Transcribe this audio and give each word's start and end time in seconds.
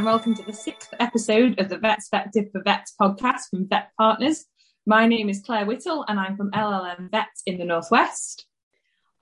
and 0.00 0.06
welcome 0.06 0.34
to 0.34 0.42
the 0.44 0.52
sixth 0.54 0.94
episode 0.98 1.60
of 1.60 1.68
the 1.68 1.76
Vetspective 1.76 2.50
for 2.50 2.62
Vets 2.62 2.94
podcast 2.98 3.50
from 3.50 3.68
Vet 3.68 3.90
Partners. 3.98 4.46
My 4.86 5.06
name 5.06 5.28
is 5.28 5.42
Claire 5.44 5.66
Whittle 5.66 6.06
and 6.08 6.18
I'm 6.18 6.38
from 6.38 6.52
LLM 6.52 7.10
Vets 7.10 7.42
in 7.44 7.58
the 7.58 7.66
Northwest. 7.66 8.46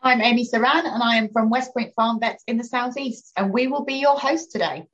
I'm 0.01 0.21
Ami 0.21 0.47
Sawran 0.47 0.85
and 0.85 1.03
I 1.03 1.17
am 1.17 1.31
from 1.31 1.51
West 1.51 1.75
Point 1.75 1.95
Farm 1.97 2.21
Vets 2.21 2.45
in 2.47 2.59
the 2.59 2.63
Southeast, 2.63 3.33
and 3.37 3.53
we 3.53 3.67
will 3.67 3.85
be 3.85 3.95
your 3.95 4.17
host 4.17 4.53
today. 4.53 4.85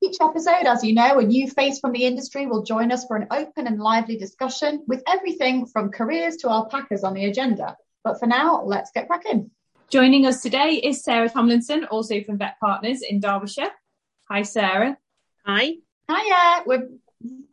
Each 0.00 0.14
episode, 0.20 0.64
as 0.64 0.84
you 0.84 0.94
know, 0.94 1.18
a 1.18 1.24
new 1.24 1.50
face 1.50 1.80
from 1.80 1.90
the 1.90 2.04
industry 2.04 2.46
will 2.46 2.62
join 2.62 2.92
us 2.92 3.04
for 3.04 3.16
an 3.16 3.26
open 3.32 3.66
and 3.66 3.80
lively 3.80 4.18
discussion 4.18 4.84
with 4.86 5.02
everything 5.08 5.66
from 5.66 5.90
careers 5.90 6.36
to 6.36 6.50
alpacas 6.50 7.02
on 7.02 7.14
the 7.14 7.24
agenda. 7.24 7.76
But 8.04 8.20
for 8.20 8.26
now, 8.26 8.62
let's 8.62 8.92
get 8.92 9.08
cracking. 9.08 9.50
Joining 9.90 10.24
us 10.24 10.40
today 10.40 10.74
is 10.74 11.02
Sarah 11.02 11.28
Tomlinson, 11.28 11.84
also 11.86 12.22
from 12.22 12.38
Vet 12.38 12.60
Partners 12.60 13.00
in 13.02 13.18
Derbyshire. 13.18 13.72
Hi, 14.30 14.42
Sarah. 14.42 14.96
Hi. 15.46 15.74
Hiya. 16.10 16.64
We're 16.66 16.88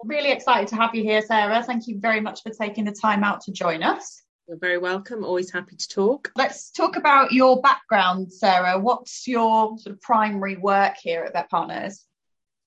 really 0.03 0.31
excited 0.31 0.70
to 0.70 0.75
have 0.77 0.95
you 0.95 1.03
here, 1.03 1.21
Sarah. 1.21 1.61
Thank 1.61 1.88
you 1.88 1.99
very 1.99 2.21
much 2.21 2.41
for 2.41 2.49
taking 2.49 2.85
the 2.85 2.91
time 2.91 3.23
out 3.23 3.41
to 3.41 3.52
join 3.52 3.83
us. 3.83 4.23
You're 4.47 4.57
very 4.57 4.79
welcome. 4.79 5.23
Always 5.23 5.52
happy 5.52 5.75
to 5.75 5.88
talk. 5.88 6.31
Let's 6.35 6.71
talk 6.71 6.95
about 6.95 7.33
your 7.33 7.61
background, 7.61 8.33
Sarah. 8.33 8.79
What's 8.79 9.27
your 9.27 9.77
sort 9.77 9.95
of 9.95 10.02
primary 10.02 10.57
work 10.57 10.95
here 11.03 11.23
at 11.23 11.33
Vet 11.33 11.52
Partners? 11.52 12.03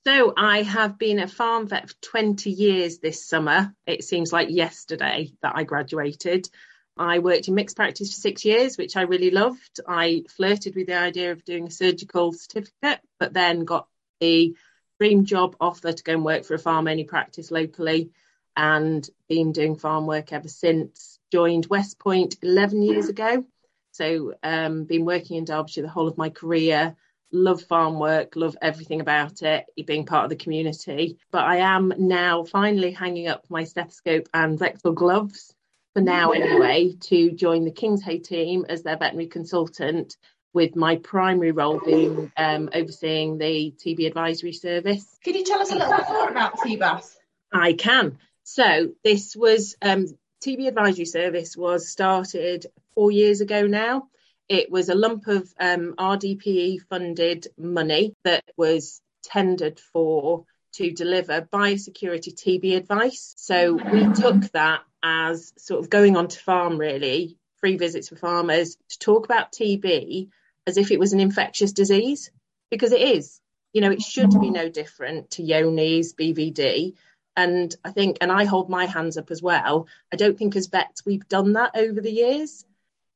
So 0.06 0.32
I 0.36 0.62
have 0.62 0.96
been 0.96 1.18
a 1.18 1.26
farm 1.26 1.66
vet 1.66 1.88
for 1.88 1.96
20 2.02 2.48
years 2.48 3.00
this 3.00 3.26
summer. 3.26 3.74
It 3.84 4.04
seems 4.04 4.32
like 4.32 4.50
yesterday 4.50 5.32
that 5.42 5.54
I 5.56 5.64
graduated. 5.64 6.48
I 6.96 7.18
worked 7.18 7.48
in 7.48 7.56
mixed 7.56 7.74
practice 7.74 8.14
for 8.14 8.20
six 8.20 8.44
years, 8.44 8.78
which 8.78 8.96
I 8.96 9.02
really 9.02 9.32
loved. 9.32 9.80
I 9.88 10.22
flirted 10.36 10.76
with 10.76 10.86
the 10.86 10.96
idea 10.96 11.32
of 11.32 11.44
doing 11.44 11.66
a 11.66 11.70
surgical 11.72 12.32
certificate, 12.32 13.00
but 13.18 13.32
then 13.32 13.64
got 13.64 13.88
the 14.20 14.56
dream 14.98 15.24
job 15.24 15.56
offer 15.60 15.92
to 15.92 16.02
go 16.02 16.12
and 16.12 16.24
work 16.24 16.44
for 16.44 16.54
a 16.54 16.58
farm 16.58 16.88
only 16.88 17.04
practice 17.04 17.50
locally 17.50 18.10
and 18.56 19.08
been 19.28 19.52
doing 19.52 19.76
farm 19.76 20.06
work 20.06 20.32
ever 20.32 20.48
since. 20.48 21.18
Joined 21.30 21.66
West 21.66 21.98
Point 21.98 22.36
11 22.42 22.82
years 22.82 23.08
ago. 23.08 23.44
So, 23.92 24.34
um, 24.42 24.84
been 24.84 25.04
working 25.04 25.36
in 25.36 25.44
Derbyshire 25.44 25.82
the 25.82 25.88
whole 25.88 26.08
of 26.08 26.18
my 26.18 26.30
career. 26.30 26.96
Love 27.32 27.62
farm 27.62 27.98
work, 27.98 28.36
love 28.36 28.56
everything 28.62 29.00
about 29.00 29.42
it, 29.42 29.66
being 29.86 30.06
part 30.06 30.24
of 30.24 30.30
the 30.30 30.36
community. 30.36 31.18
But 31.32 31.44
I 31.44 31.56
am 31.56 31.92
now 31.98 32.44
finally 32.44 32.92
hanging 32.92 33.28
up 33.28 33.44
my 33.50 33.64
stethoscope 33.64 34.28
and 34.32 34.60
rectal 34.60 34.92
gloves 34.92 35.54
for 35.96 36.02
now 36.02 36.32
anyway, 36.32 36.94
to 37.00 37.30
join 37.30 37.64
the 37.64 37.70
Kingshay 37.70 38.18
team 38.18 38.66
as 38.68 38.82
their 38.82 38.98
veterinary 38.98 39.28
consultant, 39.28 40.18
with 40.56 40.74
my 40.74 40.96
primary 40.96 41.52
role 41.52 41.78
being 41.84 42.32
um, 42.34 42.70
overseeing 42.72 43.36
the 43.36 43.74
TB 43.76 44.06
advisory 44.06 44.54
service. 44.54 45.04
Can 45.22 45.34
you 45.34 45.44
tell 45.44 45.60
us 45.60 45.70
a 45.70 45.74
little 45.74 45.94
bit 45.94 46.08
more 46.08 46.30
about 46.30 46.56
TBAS? 46.56 47.14
I 47.52 47.74
can. 47.74 48.16
So 48.42 48.94
this 49.04 49.36
was 49.36 49.76
um, 49.82 50.06
TB 50.42 50.66
advisory 50.66 51.04
service 51.04 51.58
was 51.58 51.90
started 51.90 52.64
four 52.94 53.12
years 53.12 53.42
ago 53.42 53.66
now. 53.66 54.08
It 54.48 54.70
was 54.70 54.88
a 54.88 54.94
lump 54.94 55.26
of 55.26 55.46
um, 55.60 55.94
RDPE 55.98 56.80
funded 56.88 57.48
money 57.58 58.14
that 58.24 58.44
was 58.56 59.02
tendered 59.24 59.78
for 59.78 60.46
to 60.76 60.90
deliver 60.90 61.42
biosecurity 61.42 62.32
TB 62.32 62.76
advice. 62.78 63.34
So 63.36 63.74
we 63.74 64.10
took 64.14 64.50
that 64.52 64.80
as 65.02 65.52
sort 65.58 65.84
of 65.84 65.90
going 65.90 66.16
on 66.16 66.28
to 66.28 66.38
farm 66.38 66.78
really, 66.78 67.36
free 67.58 67.76
visits 67.76 68.08
for 68.08 68.16
farmers 68.16 68.78
to 68.88 68.98
talk 68.98 69.26
about 69.26 69.52
TB 69.52 70.30
as 70.66 70.76
if 70.76 70.90
it 70.90 70.98
was 70.98 71.12
an 71.12 71.20
infectious 71.20 71.72
disease, 71.72 72.30
because 72.70 72.92
it 72.92 73.00
is. 73.00 73.40
You 73.72 73.82
know, 73.82 73.90
it 73.90 74.02
should 74.02 74.30
be 74.40 74.50
no 74.50 74.68
different 74.68 75.30
to 75.32 75.46
Johne's, 75.46 76.14
BVD. 76.14 76.94
And 77.36 77.74
I 77.84 77.90
think, 77.90 78.18
and 78.20 78.32
I 78.32 78.44
hold 78.44 78.70
my 78.70 78.86
hands 78.86 79.18
up 79.18 79.30
as 79.30 79.42
well, 79.42 79.86
I 80.12 80.16
don't 80.16 80.38
think 80.38 80.56
as 80.56 80.68
vets 80.68 81.04
we've 81.04 81.28
done 81.28 81.52
that 81.52 81.76
over 81.76 82.00
the 82.00 82.10
years. 82.10 82.64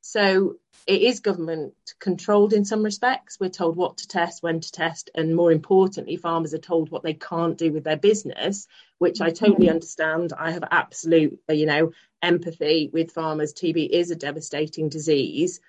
So 0.02 0.56
it 0.86 1.02
is 1.02 1.20
government 1.20 1.74
controlled 1.98 2.52
in 2.52 2.64
some 2.64 2.82
respects. 2.82 3.38
We're 3.38 3.50
told 3.50 3.76
what 3.76 3.98
to 3.98 4.08
test, 4.08 4.42
when 4.42 4.60
to 4.60 4.72
test, 4.72 5.10
and 5.14 5.36
more 5.36 5.52
importantly, 5.52 6.16
farmers 6.16 6.54
are 6.54 6.58
told 6.58 6.90
what 6.90 7.02
they 7.02 7.14
can't 7.14 7.58
do 7.58 7.72
with 7.72 7.84
their 7.84 7.96
business, 7.96 8.66
which 8.98 9.20
I 9.20 9.30
totally 9.30 9.68
understand. 9.70 10.32
I 10.38 10.52
have 10.52 10.64
absolute, 10.70 11.38
you 11.48 11.66
know, 11.66 11.92
empathy 12.22 12.90
with 12.92 13.12
farmers. 13.12 13.52
TB 13.52 13.88
is 13.90 14.10
a 14.10 14.16
devastating 14.16 14.88
disease, 14.88 15.60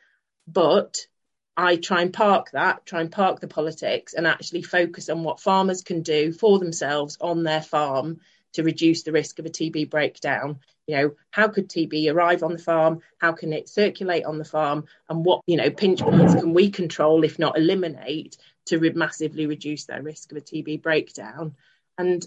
but 0.47 1.07
I 1.57 1.75
try 1.75 2.01
and 2.01 2.13
park 2.13 2.51
that, 2.51 2.85
try 2.85 3.01
and 3.01 3.11
park 3.11 3.39
the 3.39 3.47
politics, 3.47 4.13
and 4.13 4.25
actually 4.25 4.61
focus 4.61 5.09
on 5.09 5.23
what 5.23 5.39
farmers 5.39 5.81
can 5.81 6.01
do 6.01 6.31
for 6.31 6.59
themselves 6.59 7.17
on 7.19 7.43
their 7.43 7.61
farm 7.61 8.21
to 8.53 8.63
reduce 8.63 9.03
the 9.03 9.11
risk 9.11 9.39
of 9.39 9.45
a 9.45 9.49
TB 9.49 9.89
breakdown. 9.89 10.59
You 10.87 10.95
know, 10.95 11.15
how 11.29 11.47
could 11.47 11.69
TB 11.69 12.11
arrive 12.13 12.43
on 12.43 12.53
the 12.53 12.59
farm? 12.59 13.01
How 13.17 13.31
can 13.33 13.53
it 13.53 13.69
circulate 13.69 14.25
on 14.25 14.37
the 14.37 14.45
farm? 14.45 14.85
And 15.09 15.23
what, 15.23 15.41
you 15.45 15.57
know, 15.57 15.69
pinch 15.69 16.01
points 16.01 16.35
can 16.35 16.53
we 16.53 16.69
control, 16.69 17.23
if 17.23 17.39
not 17.39 17.57
eliminate, 17.57 18.37
to 18.65 18.79
re- 18.79 18.91
massively 18.91 19.45
reduce 19.45 19.85
their 19.85 20.01
risk 20.01 20.31
of 20.31 20.37
a 20.37 20.41
TB 20.41 20.81
breakdown? 20.81 21.55
And 21.97 22.25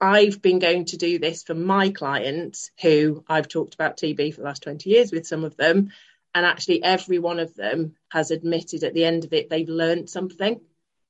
I've 0.00 0.42
been 0.42 0.58
going 0.58 0.86
to 0.86 0.96
do 0.96 1.18
this 1.18 1.42
for 1.42 1.54
my 1.54 1.90
clients 1.90 2.70
who 2.80 3.24
I've 3.28 3.48
talked 3.48 3.74
about 3.74 3.96
TB 3.96 4.34
for 4.34 4.40
the 4.40 4.46
last 4.46 4.62
20 4.62 4.88
years 4.90 5.12
with 5.12 5.26
some 5.26 5.44
of 5.44 5.56
them. 5.56 5.90
And 6.34 6.44
actually, 6.44 6.82
every 6.82 7.18
one 7.18 7.38
of 7.38 7.54
them 7.54 7.94
has 8.10 8.30
admitted 8.30 8.82
at 8.82 8.94
the 8.94 9.04
end 9.04 9.24
of 9.24 9.32
it, 9.32 9.50
they've 9.50 9.68
learned 9.68 10.10
something 10.10 10.60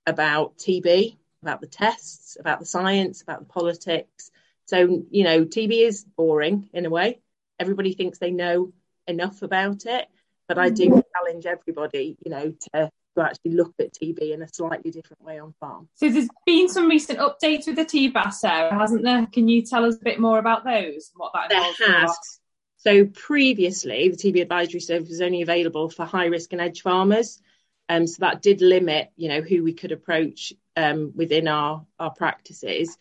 about 0.07 0.59
TB 0.59 1.17
about 1.45 1.61
the 1.61 1.67
tests, 1.67 2.37
about 2.41 2.59
the 2.59 2.67
science, 2.67 3.23
about 3.23 3.41
the 3.41 3.45
politics. 3.45 4.31
So, 4.65 5.05
you 5.11 5.25
know, 5.25 5.45
TB 5.45 5.87
is 5.87 6.05
boring 6.17 6.71
in 6.73 6.87
a 6.87 6.91
way. 6.91 7.21
Everybody 7.61 7.93
thinks 7.93 8.19
they 8.19 8.31
know 8.31 8.73
enough 9.07 9.43
about 9.43 9.85
it, 9.85 10.09
but 10.49 10.59
I 10.59 10.71
do 10.71 11.03
challenge 11.15 11.45
everybody, 11.47 12.17
you 12.25 12.31
know, 12.31 12.55
to, 12.73 12.91
to 13.17 13.23
actually 13.23 13.53
look 13.53 13.75
at 13.79 13.93
TB 13.93 14.33
in 14.33 14.43
a 14.43 14.49
slightly 14.49 14.91
different 14.91 15.23
way 15.23 15.39
on 15.39 15.55
farm. 15.61 15.89
So 15.95 16.09
there's 16.09 16.29
been 16.47 16.69
some 16.71 16.89
recent 16.89 17.19
updates 17.19 17.67
with 17.67 17.77
the 17.77 17.85
TBAS, 17.85 18.35
Sarah, 18.35 18.77
hasn't 18.77 19.05
there? 19.05 19.27
Can 19.27 19.47
you 19.47 19.63
tell 19.63 19.85
us 19.85 19.97
a 19.97 20.05
bit 20.05 20.19
more 20.19 20.39
about 20.39 20.65
those? 20.65 21.11
What 21.15 21.33
that 21.35 21.53
involves? 21.53 21.79
There 21.79 22.01
has. 22.01 22.41
So 22.87 23.07
previously, 23.07 24.11
the 24.11 24.17
TB 24.17 24.43
advisory 24.43 24.81
service 24.81 25.09
was 25.09 25.23
only 25.23 25.41
available 25.41 25.89
for 25.89 26.05
high 26.05 26.27
risk 26.27 26.53
and 26.53 26.61
edge 26.61 26.83
farmers. 26.83 27.41
Um, 27.89 28.07
so 28.07 28.17
that 28.21 28.43
did 28.43 28.61
limit, 28.61 29.11
you 29.17 29.31
know, 29.31 29.41
who 29.41 29.65
we 29.65 29.73
could 29.73 29.93
approach 29.93 30.53
um, 30.77 31.13
within 31.15 31.49
our, 31.49 31.87
our 31.99 32.11
practices. 32.11 32.99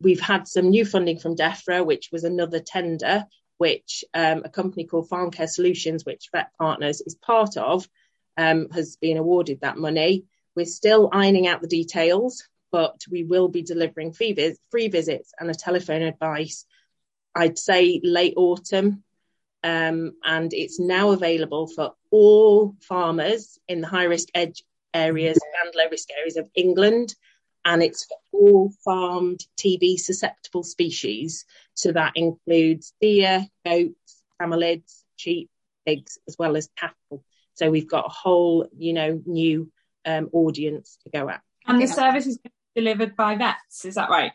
We've 0.00 0.20
had 0.20 0.46
some 0.46 0.68
new 0.68 0.84
funding 0.84 1.18
from 1.18 1.36
DEFRA, 1.36 1.86
which 1.86 2.10
was 2.12 2.24
another 2.24 2.60
tender, 2.60 3.24
which 3.56 4.04
um, 4.12 4.42
a 4.44 4.50
company 4.50 4.84
called 4.84 5.08
Farm 5.08 5.30
Care 5.30 5.46
Solutions, 5.46 6.04
which 6.04 6.28
Vet 6.30 6.50
Partners 6.58 7.00
is 7.00 7.14
part 7.14 7.56
of, 7.56 7.88
um, 8.36 8.68
has 8.70 8.96
been 8.96 9.16
awarded 9.16 9.62
that 9.62 9.78
money. 9.78 10.26
We're 10.54 10.66
still 10.66 11.08
ironing 11.12 11.46
out 11.46 11.62
the 11.62 11.66
details, 11.66 12.46
but 12.70 13.00
we 13.10 13.24
will 13.24 13.48
be 13.48 13.62
delivering 13.62 14.12
free, 14.12 14.34
vis- 14.34 14.58
free 14.70 14.88
visits 14.88 15.32
and 15.40 15.50
a 15.50 15.54
telephone 15.54 16.02
advice, 16.02 16.66
I'd 17.38 17.58
say 17.58 18.00
late 18.02 18.34
autumn. 18.36 19.04
Um, 19.62 20.12
and 20.24 20.52
it's 20.52 20.78
now 20.80 21.10
available 21.10 21.68
for 21.68 21.92
all 22.10 22.74
farmers 22.80 23.58
in 23.68 23.80
the 23.80 23.86
high 23.86 24.04
risk 24.04 24.28
edge 24.34 24.64
areas 24.92 25.38
and 25.62 25.74
low 25.74 25.88
risk 25.90 26.08
areas 26.18 26.36
of 26.36 26.48
England. 26.54 27.14
And 27.64 27.82
it's 27.82 28.06
for 28.06 28.18
all 28.32 28.72
farmed 28.84 29.40
TB 29.56 29.98
susceptible 29.98 30.64
species. 30.64 31.44
So 31.74 31.92
that 31.92 32.12
includes 32.16 32.92
deer, 33.00 33.46
goats, 33.64 34.22
camelids, 34.40 35.02
sheep, 35.16 35.48
pigs, 35.86 36.18
as 36.26 36.36
well 36.38 36.56
as 36.56 36.68
cattle. 36.76 37.24
So 37.54 37.70
we've 37.70 37.88
got 37.88 38.06
a 38.06 38.10
whole, 38.10 38.68
you 38.76 38.92
know, 38.92 39.22
new 39.26 39.70
um, 40.04 40.28
audience 40.32 40.98
to 41.04 41.10
go 41.10 41.28
at. 41.28 41.40
And 41.66 41.80
the 41.82 41.86
service 41.86 42.26
is 42.26 42.38
delivered 42.74 43.16
by 43.16 43.36
vets, 43.36 43.84
is 43.84 43.96
that 43.96 44.10
right? 44.10 44.32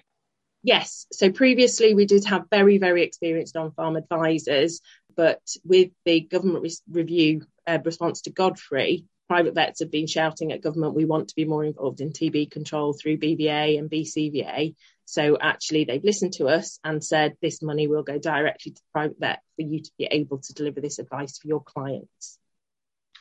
Yes. 0.64 1.06
So 1.12 1.30
previously 1.30 1.94
we 1.94 2.06
did 2.06 2.26
have 2.26 2.46
very, 2.50 2.78
very 2.78 3.04
experienced 3.04 3.58
on 3.58 3.74
farm 3.74 3.98
advisors, 3.98 4.82
but 5.16 5.42
with 5.66 5.92
the 6.06 6.22
government 6.22 6.64
re- 6.64 6.78
review 6.90 7.42
uh, 7.68 7.80
response 7.84 8.22
to 8.22 8.32
Godfray, 8.32 9.04
private 9.28 9.56
vets 9.56 9.82
have 9.82 9.92
been 9.92 10.08
shouting 10.08 10.52
at 10.52 10.62
government, 10.62 10.96
we 10.96 11.06
want 11.06 11.30
to 11.30 11.36
be 11.36 11.46
more 11.46 11.66
involved 11.66 12.00
in 12.02 12.12
TB 12.12 12.50
control 12.50 12.94
through 12.94 13.18
BVA 13.18 13.78
and 13.78 13.90
BCVA. 13.90 14.76
So 15.06 15.38
actually, 15.40 15.84
they've 15.84 16.04
listened 16.04 16.34
to 16.34 16.48
us 16.48 16.80
and 16.84 17.04
said 17.04 17.36
this 17.42 17.62
money 17.62 17.88
will 17.88 18.04
go 18.04 18.18
directly 18.18 18.72
to 18.72 18.82
private 18.94 19.20
vet 19.20 19.42
for 19.58 19.64
you 19.64 19.82
to 19.82 19.92
be 19.98 20.06
able 20.06 20.38
to 20.40 20.54
deliver 20.54 20.80
this 20.80 21.00
advice 21.00 21.38
for 21.38 21.48
your 21.48 21.62
clients. 21.62 22.40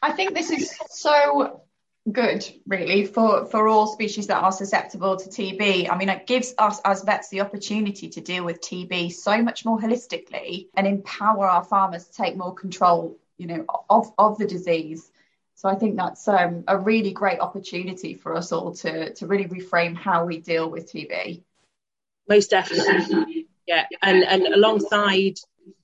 I 0.01 0.13
think 0.13 0.35
this 0.35 0.51
is 0.51 0.73
so 0.91 1.63
good, 2.11 2.45
really, 2.67 3.07
for, 3.07 3.47
for 3.47 3.69
all 3.69 3.87
species 3.87 4.27
that 4.27 4.43
are 4.43 4.53
susceptible 4.53 5.17
to 5.17 5.29
TB. 5.29 5.91
I 5.91 5.97
mean, 5.97 6.09
it 6.09 6.27
gives 6.27 6.55
us 6.59 6.81
as 6.85 7.05
vets 7.05 7.29
the 7.29 7.41
opportunity 7.41 8.09
to 8.09 8.21
deal 8.21 8.45
with 8.45 8.61
TB 8.61 9.13
so 9.13 9.43
much 9.43 9.65
more 9.65 9.79
holistically 9.79 10.69
and 10.77 10.87
empower 10.87 11.49
our 11.49 11.65
farmers 11.65 12.07
to 12.07 12.13
take 12.13 12.37
more 12.37 12.55
control, 12.55 13.19
you 13.39 13.47
know, 13.47 13.65
of, 13.89 14.13
of 14.19 14.39
the 14.39 14.47
disease. 14.47 15.11
So 15.55 15.69
I 15.69 15.77
think 15.77 15.97
that's 15.97 16.27
um, 16.27 16.65
a 16.67 16.77
really 16.77 17.13
great 17.13 17.39
opportunity 17.39 18.15
for 18.15 18.35
us 18.35 18.51
all 18.51 18.75
to 18.77 19.15
to 19.15 19.27
really 19.29 19.45
reframe 19.45 19.97
how 19.97 20.25
we 20.25 20.41
deal 20.41 20.69
with 20.69 20.93
TB. 20.93 21.43
Most 22.29 22.51
definitely, 22.51 23.47
yeah, 23.67 23.87
and 24.03 24.25
and 24.25 24.43
alongside 24.47 25.35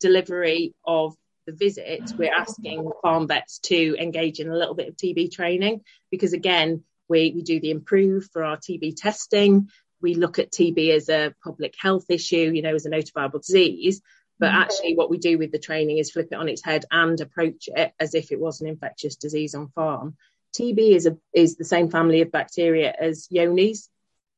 delivery 0.00 0.75
of 0.85 1.15
the 1.48 1.56
visit, 1.56 2.12
we're 2.18 2.34
asking 2.34 2.90
farm 3.00 3.26
vets 3.26 3.58
to 3.60 3.96
engage 3.98 4.38
in 4.38 4.50
a 4.50 4.56
little 4.56 4.74
bit 4.74 4.88
of 4.88 4.96
TB 4.96 5.32
training 5.32 5.80
because 6.10 6.34
again, 6.34 6.84
we 7.08 7.32
we 7.34 7.42
do 7.42 7.58
the 7.58 7.70
improve 7.70 8.28
for 8.32 8.44
our 8.44 8.58
TB 8.58 8.96
testing. 8.96 9.70
We 10.02 10.14
look 10.14 10.38
at 10.38 10.52
TB 10.52 10.94
as 10.94 11.08
a 11.08 11.34
public 11.42 11.74
health 11.80 12.04
issue, 12.10 12.52
you 12.54 12.60
know, 12.60 12.74
as 12.74 12.84
a 12.84 12.90
notifiable 12.90 13.40
disease, 13.40 14.02
but 14.38 14.48
mm-hmm. 14.50 14.62
actually, 14.62 14.94
what 14.94 15.08
we 15.08 15.16
do 15.16 15.38
with 15.38 15.50
the 15.50 15.58
training 15.58 15.96
is 15.96 16.10
flip 16.10 16.28
it 16.30 16.36
on 16.36 16.50
its 16.50 16.62
head 16.62 16.84
and 16.90 17.18
approach 17.18 17.68
it 17.74 17.92
as 17.98 18.14
if 18.14 18.30
it 18.30 18.38
was 18.38 18.60
an 18.60 18.68
infectious 18.68 19.16
disease 19.16 19.54
on 19.54 19.68
farm. 19.68 20.16
TB 20.54 20.96
is 20.96 21.06
a 21.06 21.16
is 21.32 21.56
the 21.56 21.64
same 21.64 21.90
family 21.90 22.20
of 22.20 22.30
bacteria 22.30 22.94
as 22.98 23.26
Johne's, 23.32 23.88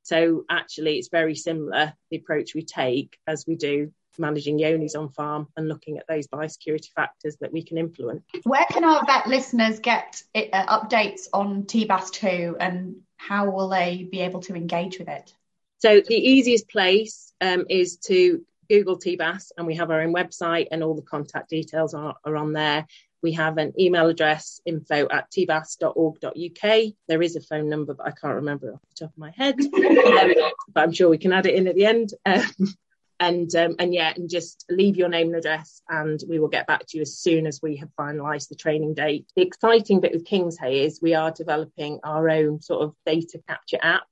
so 0.03 0.45
actually, 0.49 0.99
it's 0.99 1.09
very 1.09 1.35
similar 1.35 1.93
the 2.11 2.17
approach 2.17 2.55
we 2.55 2.65
take 2.65 3.19
as 3.27 3.45
we 3.47 3.57
do 3.57 3.93
managing 4.19 4.59
Johne's 4.59 4.95
on 4.95 5.09
farm 5.11 5.49
and 5.57 5.69
looking 5.69 5.99
at 5.99 6.07
those 6.07 6.27
biosecurity 6.27 6.91
factors 6.95 7.37
that 7.41 7.53
we 7.53 7.63
can 7.63 7.79
influence. 7.79 8.23
Where 8.45 8.67
can 8.71 8.85
our 8.85 9.05
vet 9.07 9.27
listeners 9.27 9.79
get 9.81 10.23
it, 10.35 10.51
uh, 10.53 10.81
updates 10.81 11.29
on 11.33 11.65
TBAS 11.65 12.11
2 12.13 12.57
and 12.61 12.97
how 13.17 13.51
will 13.51 13.69
they 13.69 14.09
be 14.11 14.21
able 14.21 14.41
to 14.41 14.55
engage 14.55 14.99
with 14.99 15.09
it? 15.09 15.35
So 15.79 16.01
the 16.01 16.15
easiest 16.15 16.69
place 16.69 17.33
um, 17.41 17.65
is 17.69 17.97
to 18.07 18.45
Google 18.69 18.99
TBAS 18.99 19.53
and 19.57 19.67
we 19.67 19.77
have 19.77 19.91
our 19.91 20.03
own 20.03 20.15
website 20.15 20.69
and 20.71 20.83
all 20.83 20.95
the 20.95 21.03
contact 21.03 21.49
details 21.51 21.95
are, 21.95 22.15
are 22.25 22.37
on 22.37 22.53
there. 22.53 22.87
We 23.23 23.33
have 23.33 23.59
an 23.59 23.73
email 23.79 24.07
address 24.09 24.61
info 24.65 25.09
at 25.11 25.31
tbas.org.uk. 25.31 26.93
There 27.09 27.23
is 27.23 27.37
a 27.37 27.41
phone 27.41 27.69
number, 27.69 27.95
but 27.95 28.07
I 28.07 28.13
can't 28.13 28.37
remember 28.37 28.73
off 28.73 28.81
the 28.81 29.07
top 29.07 29.13
of 29.13 29.19
my 29.19 29.33
head. 29.37 29.61
um, 29.75 30.35
but 30.73 30.81
I'm 30.81 30.93
sure 30.93 31.09
we 31.09 31.19
can 31.19 31.33
add 31.33 31.47
it 31.47 31.55
in 31.55 31.69
at 31.69 31.75
the 31.75 31.87
end. 31.87 32.15
Um, 32.25 32.75
and 33.21 33.55
um, 33.55 33.77
and 33.79 33.93
yeah, 33.93 34.13
and 34.17 34.31
just 34.31 34.65
leave 34.71 34.97
your 34.97 35.11
name 35.11 35.29
and 35.29 35.37
address, 35.37 35.83
and 35.89 36.19
we 36.27 36.39
will 36.39 36.49
get 36.49 36.67
back 36.67 36.87
to 36.87 36.97
you 36.97 37.03
as 37.03 37.19
soon 37.19 37.47
as 37.47 37.61
we 37.63 37.77
have 37.77 37.91
finalised 37.99 38.49
the 38.49 38.55
training 38.55 38.95
date. 38.95 39.27
The 39.37 39.43
exciting 39.43 40.01
bit 40.01 40.13
with 40.13 40.25
Kingshay 40.25 40.85
is 40.85 41.03
we 41.03 41.15
are 41.15 41.31
developing 41.31 42.01
our 42.03 42.31
own 42.31 42.63
sort 42.63 42.83
of 42.83 42.95
data 43.05 43.39
capture 43.47 43.79
app, 43.83 44.05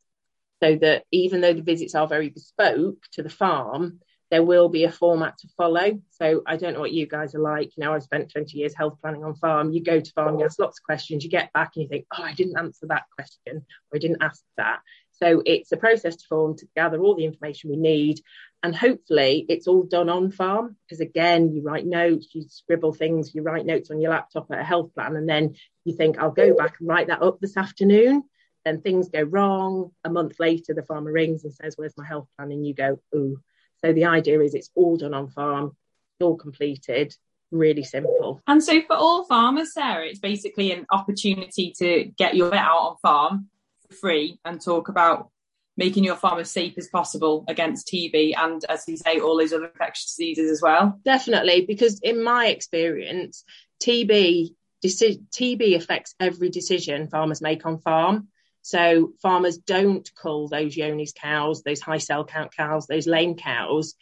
so 0.63 0.77
that 0.77 1.05
even 1.11 1.41
though 1.41 1.55
the 1.55 1.63
visits 1.63 1.95
are 1.95 2.07
very 2.07 2.29
bespoke 2.29 3.03
to 3.13 3.23
the 3.23 3.31
farm, 3.31 4.01
there 4.31 4.43
will 4.43 4.69
be 4.69 4.85
a 4.85 4.93
format 4.93 5.39
to 5.39 5.49
follow. 5.57 6.01
So 6.11 6.43
I 6.47 6.57
don't 6.57 6.75
know 6.75 6.81
what 6.81 6.93
you 6.93 7.07
guys 7.07 7.35
are 7.35 7.41
like. 7.41 7.77
You 7.77 7.85
know, 7.85 7.95
I've 7.95 8.03
spent 8.03 8.31
20 8.31 8.59
years 8.59 8.75
health 8.75 8.99
planning 9.01 9.25
on 9.25 9.35
farm. 9.35 9.73
You 9.73 9.83
go 9.83 10.01
to 10.01 10.13
farm, 10.13 10.39
you 10.39 10.45
ask 10.45 10.59
lots 10.59 10.79
of 10.79 10.85
questions, 10.85 11.25
you 11.25 11.31
get 11.31 11.53
back 11.53 11.73
and 11.75 11.83
you 11.83 11.89
think, 11.89 12.07
oh, 12.17 12.23
I 12.23 12.35
didn't 12.35 12.59
answer 12.59 12.87
that 12.89 13.05
question 13.15 13.57
or 13.57 13.97
I 13.97 13.99
didn't 13.99 14.23
ask 14.23 14.43
that. 14.57 14.81
So 15.13 15.43
it's 15.45 15.73
a 15.73 15.77
process 15.77 16.17
to 16.17 16.27
form 16.29 16.57
to 16.59 16.69
gather 16.77 17.01
all 17.01 17.17
the 17.17 17.25
information 17.25 17.71
we 17.71 17.77
need. 17.77 18.21
And 18.63 18.75
hopefully 18.75 19.47
it's 19.49 19.67
all 19.67 19.85
done 19.85 20.09
on 20.09 20.31
farm 20.31 20.77
because 20.87 21.01
again, 21.01 21.53
you 21.53 21.63
write 21.63 21.87
notes, 21.87 22.29
you 22.33 22.45
scribble 22.49 22.93
things, 22.93 23.35
you 23.35 23.43
write 23.43 23.67
notes 23.67 23.91
on 23.91 24.01
your 24.01 24.11
laptop 24.11 24.51
at 24.51 24.61
a 24.61 24.65
health 24.65 24.95
plan, 24.95 25.17
and 25.17 25.29
then 25.29 25.55
you 25.85 25.97
think, 25.97 26.19
I'll 26.19 26.31
go 26.31 26.55
back 26.55 26.77
and 26.81 26.89
write 26.89 27.07
that 27.07 27.23
up 27.23 27.41
this 27.41 27.57
afternoon. 27.57 28.25
Then 28.65 28.81
things 28.81 29.09
go 29.09 29.23
wrong. 29.23 29.93
A 30.05 30.11
month 30.11 30.39
later, 30.41 30.75
the 30.75 30.83
farmer 30.83 31.13
rings 31.13 31.45
and 31.45 31.55
says, 31.55 31.75
Where's 31.77 31.97
my 31.97 32.05
health 32.05 32.29
plan? 32.37 32.53
And 32.53 32.67
you 32.67 32.75
go, 32.75 33.01
Ooh, 33.15 33.41
so 33.85 33.93
the 33.93 34.07
idea 34.07 34.41
is 34.41 34.55
it's 34.55 34.71
all 34.75 34.97
done 34.97 35.15
on 35.15 35.29
farm, 35.29 35.77
all 36.21 36.37
completed, 36.37 37.15
really 37.51 37.85
simple. 37.85 38.43
And 38.47 38.63
so 38.63 38.81
for 38.83 38.97
all 38.97 39.25
farmers, 39.25 39.73
Sarah, 39.73 40.07
it's 40.07 40.19
basically 40.19 40.73
an 40.73 40.87
opportunity 40.91 41.73
to 41.79 42.05
get 42.17 42.35
your 42.35 42.51
vet 42.51 42.61
out 42.61 42.79
on 42.79 42.97
farm 43.03 43.49
for 43.89 43.95
free 43.97 44.41
and 44.45 44.61
talk 44.61 44.89
about 44.89 45.31
making 45.77 46.03
your 46.03 46.17
farm 46.17 46.41
as 46.41 46.51
safe 46.51 46.75
as 46.77 46.89
possible 46.89 47.45
against 47.47 47.87
TB 47.87 48.35
and, 48.37 48.65
as 48.69 48.85
you 48.89 48.97
say, 48.97 49.21
all 49.21 49.39
those 49.39 49.53
other 49.53 49.67
infectious 49.67 50.17
diseases 50.17 50.51
as 50.51 50.61
well. 50.61 50.99
Definitely, 51.05 51.67
because 51.67 52.01
in 52.01 52.23
my 52.23 52.49
experience, 52.49 53.45
TB 53.81 54.55
TB 54.85 55.77
affects 55.77 56.15
every 56.21 56.51
decision 56.51 57.09
farmers 57.09 57.41
make 57.41 57.67
on 57.67 57.79
farm. 57.79 58.29
So 58.69 59.15
farmers 59.23 59.57
don't 59.57 60.07
cull 60.15 60.47
those 60.47 60.75
Johne's 60.75 61.15
cows, 61.15 61.63
those 61.63 61.81
high 61.81 61.97
cell 61.97 62.27
count 62.27 62.55
cows, 62.55 62.87
those 62.87 63.07
lame 63.07 63.35
cows. 63.35 63.95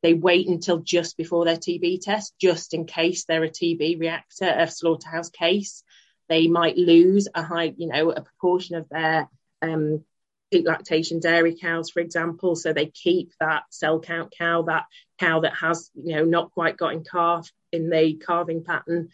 They 0.00 0.14
wait 0.14 0.46
until 0.46 0.78
just 0.78 1.16
before 1.16 1.44
their 1.44 1.56
TB 1.56 2.02
test, 2.02 2.32
just 2.40 2.72
in 2.72 2.86
case 2.86 3.24
they're 3.24 3.42
a 3.42 3.50
TB 3.50 3.98
reactor, 3.98 4.44
a 4.44 4.70
slaughterhouse 4.70 5.28
case. 5.30 5.82
They 6.28 6.46
might 6.46 6.76
lose 6.76 7.26
a 7.34 7.42
high, 7.42 7.74
you 7.76 7.88
know, 7.88 8.12
a 8.12 8.20
proportion 8.20 8.76
of 8.76 8.88
their 8.90 9.28
um, 9.60 10.04
peak 10.52 10.68
lactation 10.68 11.18
dairy 11.18 11.56
cows, 11.56 11.90
for 11.90 11.98
example. 11.98 12.54
So 12.54 12.72
they 12.72 12.86
keep 12.86 13.32
that 13.40 13.64
cell 13.70 13.98
count 13.98 14.32
cow, 14.38 14.62
that 14.62 14.84
cow 15.18 15.40
that 15.40 15.54
has, 15.56 15.90
you 15.96 16.14
know, 16.14 16.24
not 16.24 16.52
quite 16.52 16.76
got 16.76 16.92
in 16.92 17.02
calf 17.02 17.50
in 17.72 17.90
the 17.90 18.22
calving 18.24 18.62
pattern. 18.62 19.08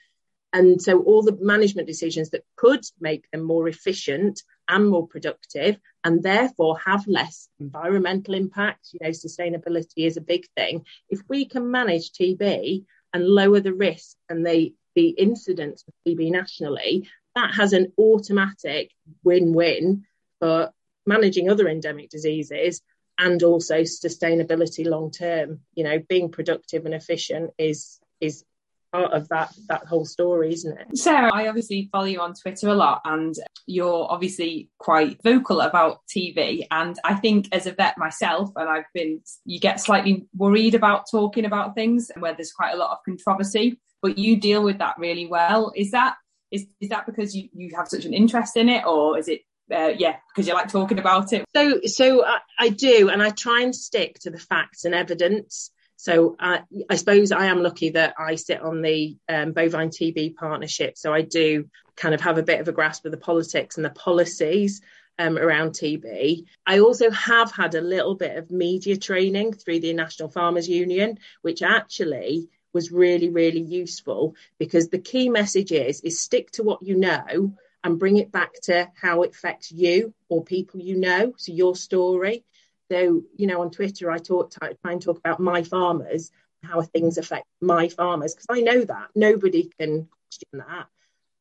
And 0.52 0.82
so 0.82 1.00
all 1.00 1.22
the 1.22 1.38
management 1.40 1.88
decisions 1.88 2.28
that 2.30 2.44
could 2.56 2.84
make 3.00 3.24
them 3.30 3.42
more 3.42 3.68
efficient 3.68 4.42
and 4.68 4.88
more 4.88 5.06
productive 5.06 5.78
and 6.04 6.22
therefore 6.22 6.78
have 6.78 7.06
less 7.06 7.48
environmental 7.58 8.34
impact. 8.34 8.88
You 8.92 9.00
know, 9.02 9.10
sustainability 9.10 10.06
is 10.06 10.16
a 10.16 10.22
big 10.22 10.46
thing. 10.56 10.84
If 11.08 11.20
we 11.28 11.46
can 11.46 11.70
manage 11.70 12.12
TB 12.12 12.84
and 13.12 13.26
lower 13.26 13.60
the 13.60 13.74
risk 13.74 14.16
and 14.28 14.46
the, 14.46 14.74
the 14.94 15.08
incidence 15.08 15.84
of 15.88 15.94
TB 16.06 16.30
nationally, 16.30 17.08
that 17.34 17.54
has 17.54 17.72
an 17.72 17.92
automatic 17.98 18.90
win-win 19.24 20.04
for 20.40 20.70
managing 21.06 21.50
other 21.50 21.68
endemic 21.68 22.10
diseases 22.10 22.82
and 23.18 23.42
also 23.42 23.80
sustainability 23.80 24.86
long 24.86 25.10
term. 25.10 25.60
You 25.74 25.84
know, 25.84 25.98
being 26.08 26.30
productive 26.30 26.84
and 26.84 26.94
efficient 26.94 27.50
is 27.58 27.98
is 28.20 28.44
part 28.92 29.12
of 29.12 29.28
that 29.28 29.54
that 29.68 29.86
whole 29.86 30.04
story, 30.04 30.52
isn't 30.52 30.78
it? 30.78 30.98
Sarah, 30.98 31.30
I 31.32 31.48
obviously 31.48 31.88
follow 31.92 32.06
you 32.06 32.20
on 32.20 32.34
Twitter 32.34 32.68
a 32.68 32.74
lot, 32.74 33.00
and 33.04 33.34
you're 33.66 34.06
obviously 34.10 34.70
quite 34.78 35.22
vocal 35.22 35.60
about 35.60 36.00
TB 36.14 36.66
And 36.70 36.96
I 37.04 37.14
think 37.14 37.48
as 37.52 37.66
a 37.66 37.72
vet 37.72 37.98
myself, 37.98 38.50
and 38.56 38.68
I've 38.68 38.90
been, 38.94 39.20
you 39.44 39.60
get 39.60 39.80
slightly 39.80 40.26
worried 40.36 40.74
about 40.74 41.04
talking 41.10 41.44
about 41.44 41.74
things 41.74 42.10
where 42.18 42.34
there's 42.34 42.52
quite 42.52 42.74
a 42.74 42.78
lot 42.78 42.92
of 42.92 42.98
controversy, 43.04 43.78
but 44.00 44.18
you 44.18 44.36
deal 44.36 44.62
with 44.62 44.78
that 44.78 44.96
really 44.98 45.26
well. 45.26 45.72
Is 45.76 45.90
that 45.92 46.16
is 46.50 46.66
is 46.80 46.88
that 46.88 47.06
because 47.06 47.36
you 47.36 47.48
you 47.52 47.70
have 47.76 47.88
such 47.88 48.04
an 48.04 48.14
interest 48.14 48.56
in 48.56 48.68
it, 48.68 48.84
or 48.86 49.18
is 49.18 49.28
it 49.28 49.42
uh, 49.70 49.92
yeah, 49.98 50.16
because 50.30 50.48
you 50.48 50.54
like 50.54 50.70
talking 50.70 50.98
about 50.98 51.32
it. 51.32 51.44
So, 51.54 51.80
so 51.84 52.24
I, 52.24 52.38
I, 52.58 52.68
do, 52.70 53.10
and 53.10 53.22
I 53.22 53.30
try 53.30 53.62
and 53.62 53.74
stick 53.74 54.18
to 54.20 54.30
the 54.30 54.38
facts 54.38 54.84
and 54.84 54.94
evidence. 54.94 55.70
So 56.00 56.36
I, 56.38 56.62
I 56.88 56.94
suppose 56.94 57.32
I 57.32 57.46
am 57.46 57.60
lucky 57.60 57.90
that 57.90 58.14
I 58.16 58.36
sit 58.36 58.60
on 58.60 58.82
the 58.82 59.18
um, 59.28 59.52
bovine 59.52 59.90
TB 59.90 60.36
partnership. 60.36 60.96
So 60.96 61.12
I 61.12 61.22
do 61.22 61.68
kind 61.96 62.14
of 62.14 62.20
have 62.20 62.38
a 62.38 62.44
bit 62.44 62.60
of 62.60 62.68
a 62.68 62.72
grasp 62.72 63.04
of 63.04 63.10
the 63.10 63.18
politics 63.18 63.76
and 63.76 63.84
the 63.84 63.90
policies 63.90 64.80
um, 65.18 65.36
around 65.36 65.72
TB. 65.72 66.44
I 66.64 66.78
also 66.78 67.10
have 67.10 67.50
had 67.50 67.74
a 67.74 67.80
little 67.80 68.14
bit 68.14 68.36
of 68.36 68.52
media 68.52 68.96
training 68.96 69.54
through 69.54 69.80
the 69.80 69.92
National 69.92 70.28
Farmers 70.28 70.68
Union, 70.68 71.18
which 71.42 71.62
actually 71.62 72.48
was 72.72 72.92
really, 72.92 73.28
really 73.28 73.60
useful 73.60 74.36
because 74.56 74.90
the 74.90 75.00
key 75.00 75.28
message 75.28 75.72
is, 75.72 76.00
is 76.02 76.20
stick 76.20 76.52
to 76.52 76.62
what 76.62 76.80
you 76.80 76.96
know 76.96 77.54
and 77.82 77.98
bring 77.98 78.18
it 78.18 78.30
back 78.30 78.52
to 78.62 78.88
how 78.94 79.22
it 79.22 79.30
affects 79.30 79.72
you 79.72 80.14
or 80.28 80.44
people 80.44 80.78
you 80.78 80.96
know. 80.96 81.32
So 81.38 81.52
your 81.52 81.74
story. 81.74 82.44
So, 82.90 83.22
you 83.36 83.46
know, 83.46 83.60
on 83.60 83.70
Twitter, 83.70 84.10
I 84.10 84.18
talk, 84.18 84.52
try 84.52 84.72
and 84.84 85.02
talk 85.02 85.18
about 85.18 85.40
my 85.40 85.62
farmers, 85.62 86.30
how 86.62 86.82
things 86.82 87.18
affect 87.18 87.46
my 87.60 87.88
farmers, 87.88 88.34
because 88.34 88.46
I 88.48 88.60
know 88.60 88.84
that 88.84 89.08
nobody 89.14 89.70
can 89.78 90.08
question 90.30 90.66
that. 90.66 90.86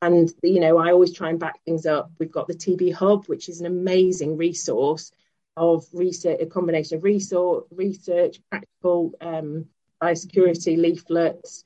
And, 0.01 0.31
you 0.43 0.59
know, 0.59 0.77
I 0.77 0.91
always 0.91 1.13
try 1.13 1.29
and 1.29 1.39
back 1.39 1.63
things 1.63 1.85
up. 1.85 2.11
We've 2.19 2.31
got 2.31 2.47
the 2.47 2.53
TB 2.53 2.93
Hub, 2.93 3.25
which 3.25 3.49
is 3.49 3.61
an 3.61 3.65
amazing 3.65 4.37
resource 4.37 5.11
of 5.55 5.85
research, 5.93 6.39
a 6.39 6.45
combination 6.45 6.97
of 6.97 7.03
research, 7.03 7.63
research 7.71 8.39
practical 8.51 9.13
um, 9.21 9.65
biosecurity 10.01 10.77
leaflets, 10.77 11.63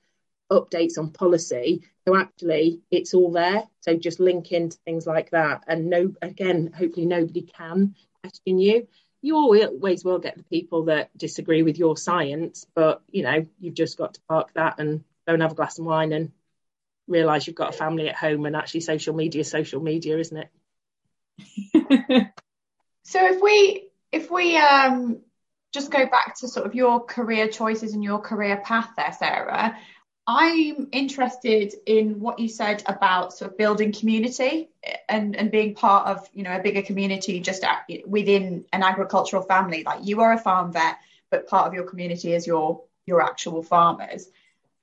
updates 0.49 0.97
on 0.97 1.11
policy. 1.11 1.83
So 2.07 2.15
actually, 2.15 2.79
it's 2.89 3.13
all 3.13 3.31
there. 3.31 3.63
So 3.81 3.97
just 3.97 4.19
link 4.19 4.51
into 4.53 4.77
things 4.85 5.05
like 5.05 5.31
that. 5.31 5.63
And 5.67 5.89
no, 5.89 6.13
again, 6.21 6.71
hopefully 6.73 7.05
nobody 7.05 7.41
can 7.41 7.95
question 8.21 8.59
you 8.59 8.87
you 9.21 9.35
always 9.35 10.03
will 10.03 10.19
get 10.19 10.37
the 10.37 10.43
people 10.43 10.85
that 10.85 11.15
disagree 11.15 11.63
with 11.63 11.77
your 11.77 11.95
science, 11.95 12.65
but 12.73 13.01
you 13.11 13.23
know, 13.23 13.45
you've 13.59 13.75
just 13.75 13.97
got 13.97 14.15
to 14.15 14.21
park 14.27 14.51
that 14.55 14.79
and 14.79 15.03
go 15.27 15.33
and 15.33 15.41
have 15.41 15.51
a 15.51 15.55
glass 15.55 15.77
of 15.77 15.85
wine 15.85 16.11
and 16.11 16.31
realize 17.07 17.45
you've 17.45 17.55
got 17.55 17.73
a 17.73 17.77
family 17.77 18.09
at 18.09 18.15
home 18.15 18.45
and 18.45 18.55
actually 18.55 18.79
social 18.79 19.13
media 19.13 19.43
social 19.43 19.81
media, 19.81 20.17
isn't 20.17 20.37
it? 20.37 20.49
so 23.03 23.25
if 23.27 23.41
we 23.41 23.89
if 24.11 24.31
we 24.31 24.57
um 24.57 25.19
just 25.73 25.91
go 25.91 26.05
back 26.05 26.35
to 26.39 26.47
sort 26.47 26.65
of 26.65 26.75
your 26.75 27.05
career 27.05 27.47
choices 27.47 27.93
and 27.93 28.03
your 28.03 28.19
career 28.19 28.57
path 28.57 28.89
there, 28.97 29.13
Sarah, 29.17 29.77
I'm 30.33 30.87
interested 30.93 31.73
in 31.85 32.21
what 32.21 32.39
you 32.39 32.47
said 32.47 32.83
about 32.85 33.33
sort 33.33 33.51
of 33.51 33.57
building 33.57 33.91
community 33.91 34.69
and, 35.09 35.35
and 35.35 35.51
being 35.51 35.75
part 35.75 36.07
of, 36.07 36.29
you 36.33 36.43
know, 36.43 36.55
a 36.55 36.61
bigger 36.61 36.83
community 36.83 37.41
just 37.41 37.65
within 38.05 38.63
an 38.71 38.81
agricultural 38.81 39.41
family. 39.43 39.83
Like 39.85 40.05
you 40.05 40.21
are 40.21 40.31
a 40.31 40.37
farm 40.37 40.71
vet, 40.71 40.95
but 41.31 41.49
part 41.49 41.67
of 41.67 41.73
your 41.73 41.83
community 41.83 42.31
is 42.31 42.47
your 42.47 42.81
your 43.05 43.21
actual 43.21 43.61
farmers. 43.61 44.29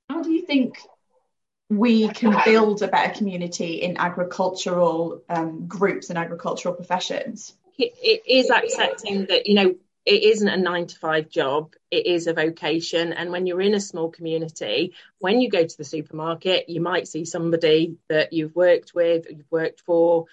How 0.07 0.21
do 0.21 0.31
you 0.31 0.45
think 0.45 0.77
we 1.67 2.09
can 2.09 2.37
build 2.45 2.83
a 2.83 2.87
better 2.87 3.17
community 3.17 3.81
in 3.81 3.97
agricultural 3.97 5.23
um, 5.29 5.65
groups 5.67 6.11
and 6.11 6.19
agricultural 6.19 6.75
professions? 6.75 7.55
It 7.79 8.21
is 8.27 8.51
accepting 8.51 9.25
that, 9.25 9.47
you 9.47 9.55
know, 9.55 9.75
it 10.05 10.23
isn't 10.23 10.47
a 10.47 10.57
nine 10.57 10.85
to 10.85 10.99
five 10.99 11.27
job, 11.27 11.73
it 11.91 12.05
is 12.05 12.27
a 12.27 12.33
vocation. 12.33 13.13
And 13.13 13.31
when 13.31 13.47
you're 13.47 13.61
in 13.61 13.73
a 13.73 13.79
small 13.79 14.09
community, 14.09 14.93
when 15.19 15.41
you 15.41 15.49
go 15.49 15.65
to 15.65 15.77
the 15.77 15.83
supermarket, 15.83 16.69
you 16.69 16.81
might 16.81 17.07
see 17.07 17.25
somebody 17.25 17.97
that 18.07 18.33
you've 18.33 18.55
worked 18.55 18.93
with, 18.93 19.25
you've 19.29 19.51
worked 19.51 19.81
for, 19.81 20.25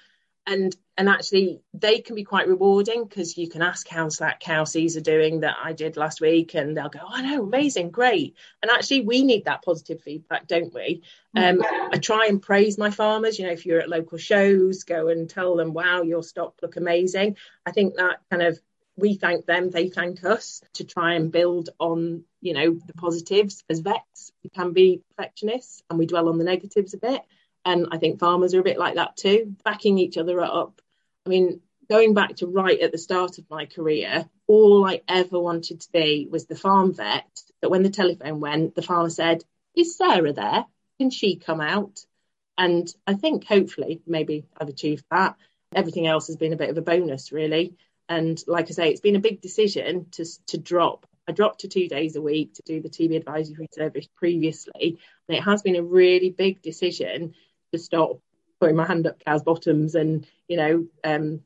and 0.46 0.74
and 0.96 1.08
actually 1.08 1.60
they 1.74 2.00
can 2.00 2.14
be 2.14 2.24
quite 2.24 2.48
rewarding 2.48 3.04
because 3.04 3.36
you 3.36 3.48
can 3.48 3.60
ask 3.60 3.86
how 3.86 4.08
that 4.20 4.40
cow 4.40 4.64
Caesar 4.64 5.00
doing 5.00 5.40
that 5.40 5.56
I 5.62 5.72
did 5.72 5.96
last 5.96 6.20
week 6.20 6.54
and 6.54 6.74
they'll 6.74 6.88
go, 6.88 7.00
oh 7.02 7.20
no, 7.20 7.42
amazing, 7.42 7.90
great. 7.90 8.34
And 8.62 8.70
actually 8.70 9.02
we 9.02 9.22
need 9.22 9.44
that 9.44 9.62
positive 9.62 10.00
feedback, 10.00 10.46
don't 10.46 10.72
we? 10.72 11.02
Um, 11.36 11.62
I 11.92 11.98
try 11.98 12.26
and 12.28 12.40
praise 12.40 12.78
my 12.78 12.90
farmers, 12.90 13.38
you 13.38 13.44
know, 13.44 13.52
if 13.52 13.66
you're 13.66 13.80
at 13.80 13.90
local 13.90 14.16
shows, 14.16 14.84
go 14.84 15.08
and 15.08 15.28
tell 15.28 15.56
them, 15.56 15.74
wow, 15.74 16.00
your 16.00 16.22
stock 16.22 16.54
look 16.62 16.76
amazing. 16.76 17.36
I 17.66 17.72
think 17.72 17.96
that 17.96 18.20
kind 18.30 18.42
of 18.42 18.58
we 18.96 19.14
thank 19.14 19.46
them, 19.46 19.70
they 19.70 19.88
thank 19.88 20.24
us 20.24 20.62
to 20.74 20.84
try 20.84 21.14
and 21.14 21.30
build 21.30 21.70
on, 21.78 22.24
you 22.40 22.54
know, 22.54 22.78
the 22.86 22.94
positives. 22.94 23.62
As 23.68 23.80
vets, 23.80 24.32
we 24.42 24.50
can 24.50 24.72
be 24.72 25.02
perfectionists 25.16 25.82
and 25.90 25.98
we 25.98 26.06
dwell 26.06 26.28
on 26.28 26.38
the 26.38 26.44
negatives 26.44 26.94
a 26.94 26.98
bit. 26.98 27.22
And 27.64 27.88
I 27.90 27.98
think 27.98 28.18
farmers 28.18 28.54
are 28.54 28.60
a 28.60 28.64
bit 28.64 28.78
like 28.78 28.94
that 28.94 29.16
too, 29.16 29.56
backing 29.64 29.98
each 29.98 30.16
other 30.16 30.40
up. 30.40 30.80
I 31.26 31.28
mean, 31.28 31.60
going 31.90 32.14
back 32.14 32.36
to 32.36 32.46
right 32.46 32.80
at 32.80 32.92
the 32.92 32.98
start 32.98 33.38
of 33.38 33.50
my 33.50 33.66
career, 33.66 34.28
all 34.46 34.86
I 34.86 35.02
ever 35.08 35.38
wanted 35.38 35.80
to 35.80 35.92
be 35.92 36.28
was 36.30 36.46
the 36.46 36.56
farm 36.56 36.94
vet 36.94 37.42
that 37.60 37.70
when 37.70 37.82
the 37.82 37.90
telephone 37.90 38.40
went, 38.40 38.74
the 38.74 38.82
farmer 38.82 39.10
said, 39.10 39.44
Is 39.74 39.96
Sarah 39.96 40.32
there? 40.32 40.64
Can 40.98 41.10
she 41.10 41.36
come 41.36 41.60
out? 41.60 42.00
And 42.56 42.92
I 43.06 43.14
think 43.14 43.44
hopefully 43.44 44.00
maybe 44.06 44.46
I've 44.58 44.68
achieved 44.68 45.04
that. 45.10 45.36
Everything 45.74 46.06
else 46.06 46.28
has 46.28 46.36
been 46.36 46.52
a 46.52 46.56
bit 46.56 46.70
of 46.70 46.78
a 46.78 46.82
bonus, 46.82 47.32
really. 47.32 47.76
And 48.08 48.42
like 48.46 48.66
I 48.66 48.70
say, 48.70 48.90
it's 48.90 49.00
been 49.00 49.16
a 49.16 49.20
big 49.20 49.40
decision 49.40 50.06
to 50.12 50.24
to 50.48 50.58
drop. 50.58 51.06
I 51.28 51.32
dropped 51.32 51.60
to 51.60 51.68
two 51.68 51.88
days 51.88 52.14
a 52.14 52.22
week 52.22 52.54
to 52.54 52.62
do 52.64 52.80
the 52.80 52.88
TB 52.88 53.16
advisory 53.16 53.68
service 53.72 54.06
previously, 54.14 54.98
and 55.28 55.36
it 55.36 55.42
has 55.42 55.62
been 55.62 55.76
a 55.76 55.82
really 55.82 56.30
big 56.30 56.62
decision 56.62 57.34
to 57.72 57.78
stop 57.78 58.20
putting 58.60 58.76
my 58.76 58.86
hand 58.86 59.06
up 59.06 59.22
cow's 59.24 59.42
bottoms 59.42 59.94
and 59.94 60.26
you 60.48 60.56
know 60.56 60.86
um, 61.04 61.40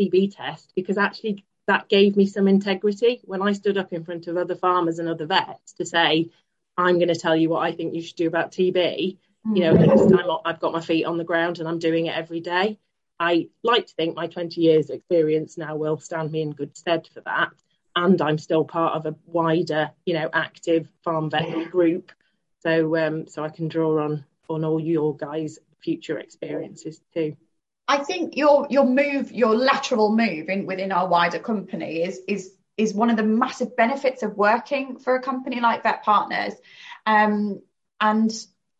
TB 0.00 0.36
test 0.36 0.72
because 0.74 0.96
actually 0.96 1.44
that 1.66 1.88
gave 1.88 2.16
me 2.16 2.26
some 2.26 2.48
integrity 2.48 3.20
when 3.24 3.42
I 3.42 3.52
stood 3.52 3.76
up 3.76 3.92
in 3.92 4.04
front 4.04 4.28
of 4.28 4.36
other 4.36 4.54
farmers 4.54 4.98
and 4.98 5.08
other 5.08 5.26
vets 5.26 5.72
to 5.74 5.84
say, 5.84 6.30
I'm 6.76 6.96
going 6.96 7.08
to 7.08 7.18
tell 7.18 7.36
you 7.36 7.48
what 7.48 7.64
I 7.64 7.72
think 7.72 7.94
you 7.94 8.02
should 8.02 8.16
do 8.16 8.28
about 8.28 8.52
TB. 8.52 9.18
You 9.52 9.60
know, 9.60 9.72
next 9.72 10.10
time 10.10 10.26
I've 10.44 10.60
got 10.60 10.72
my 10.72 10.80
feet 10.80 11.04
on 11.04 11.18
the 11.18 11.24
ground 11.24 11.58
and 11.58 11.68
I'm 11.68 11.78
doing 11.78 12.06
it 12.06 12.16
every 12.16 12.40
day. 12.40 12.78
I 13.18 13.48
like 13.62 13.86
to 13.86 13.94
think 13.94 14.14
my 14.16 14.26
20 14.26 14.60
years 14.60 14.90
experience 14.90 15.56
now 15.56 15.76
will 15.76 15.98
stand 15.98 16.32
me 16.32 16.42
in 16.42 16.52
good 16.52 16.76
stead 16.76 17.08
for 17.12 17.20
that. 17.22 17.50
And 17.94 18.20
I'm 18.20 18.38
still 18.38 18.64
part 18.64 18.94
of 18.94 19.06
a 19.06 19.16
wider, 19.26 19.90
you 20.04 20.14
know, 20.14 20.28
active 20.32 20.88
farm 21.02 21.30
vet 21.30 21.70
group. 21.70 22.12
So 22.60 22.96
um, 22.96 23.26
so 23.26 23.42
I 23.42 23.48
can 23.48 23.68
draw 23.68 24.04
on 24.04 24.24
on 24.48 24.64
all 24.64 24.80
your 24.80 25.16
guys' 25.16 25.58
future 25.80 26.18
experiences 26.18 27.00
too. 27.14 27.36
I 27.88 28.04
think 28.04 28.36
your 28.36 28.66
your 28.68 28.84
move, 28.84 29.32
your 29.32 29.54
lateral 29.54 30.14
move 30.14 30.48
in 30.48 30.66
within 30.66 30.92
our 30.92 31.08
wider 31.08 31.38
company 31.38 32.02
is 32.02 32.20
is 32.28 32.52
is 32.76 32.92
one 32.92 33.08
of 33.08 33.16
the 33.16 33.22
massive 33.22 33.76
benefits 33.76 34.22
of 34.22 34.36
working 34.36 34.98
for 34.98 35.16
a 35.16 35.22
company 35.22 35.60
like 35.60 35.82
Vet 35.82 36.02
Partners. 36.02 36.52
Um, 37.06 37.62
and 38.00 38.30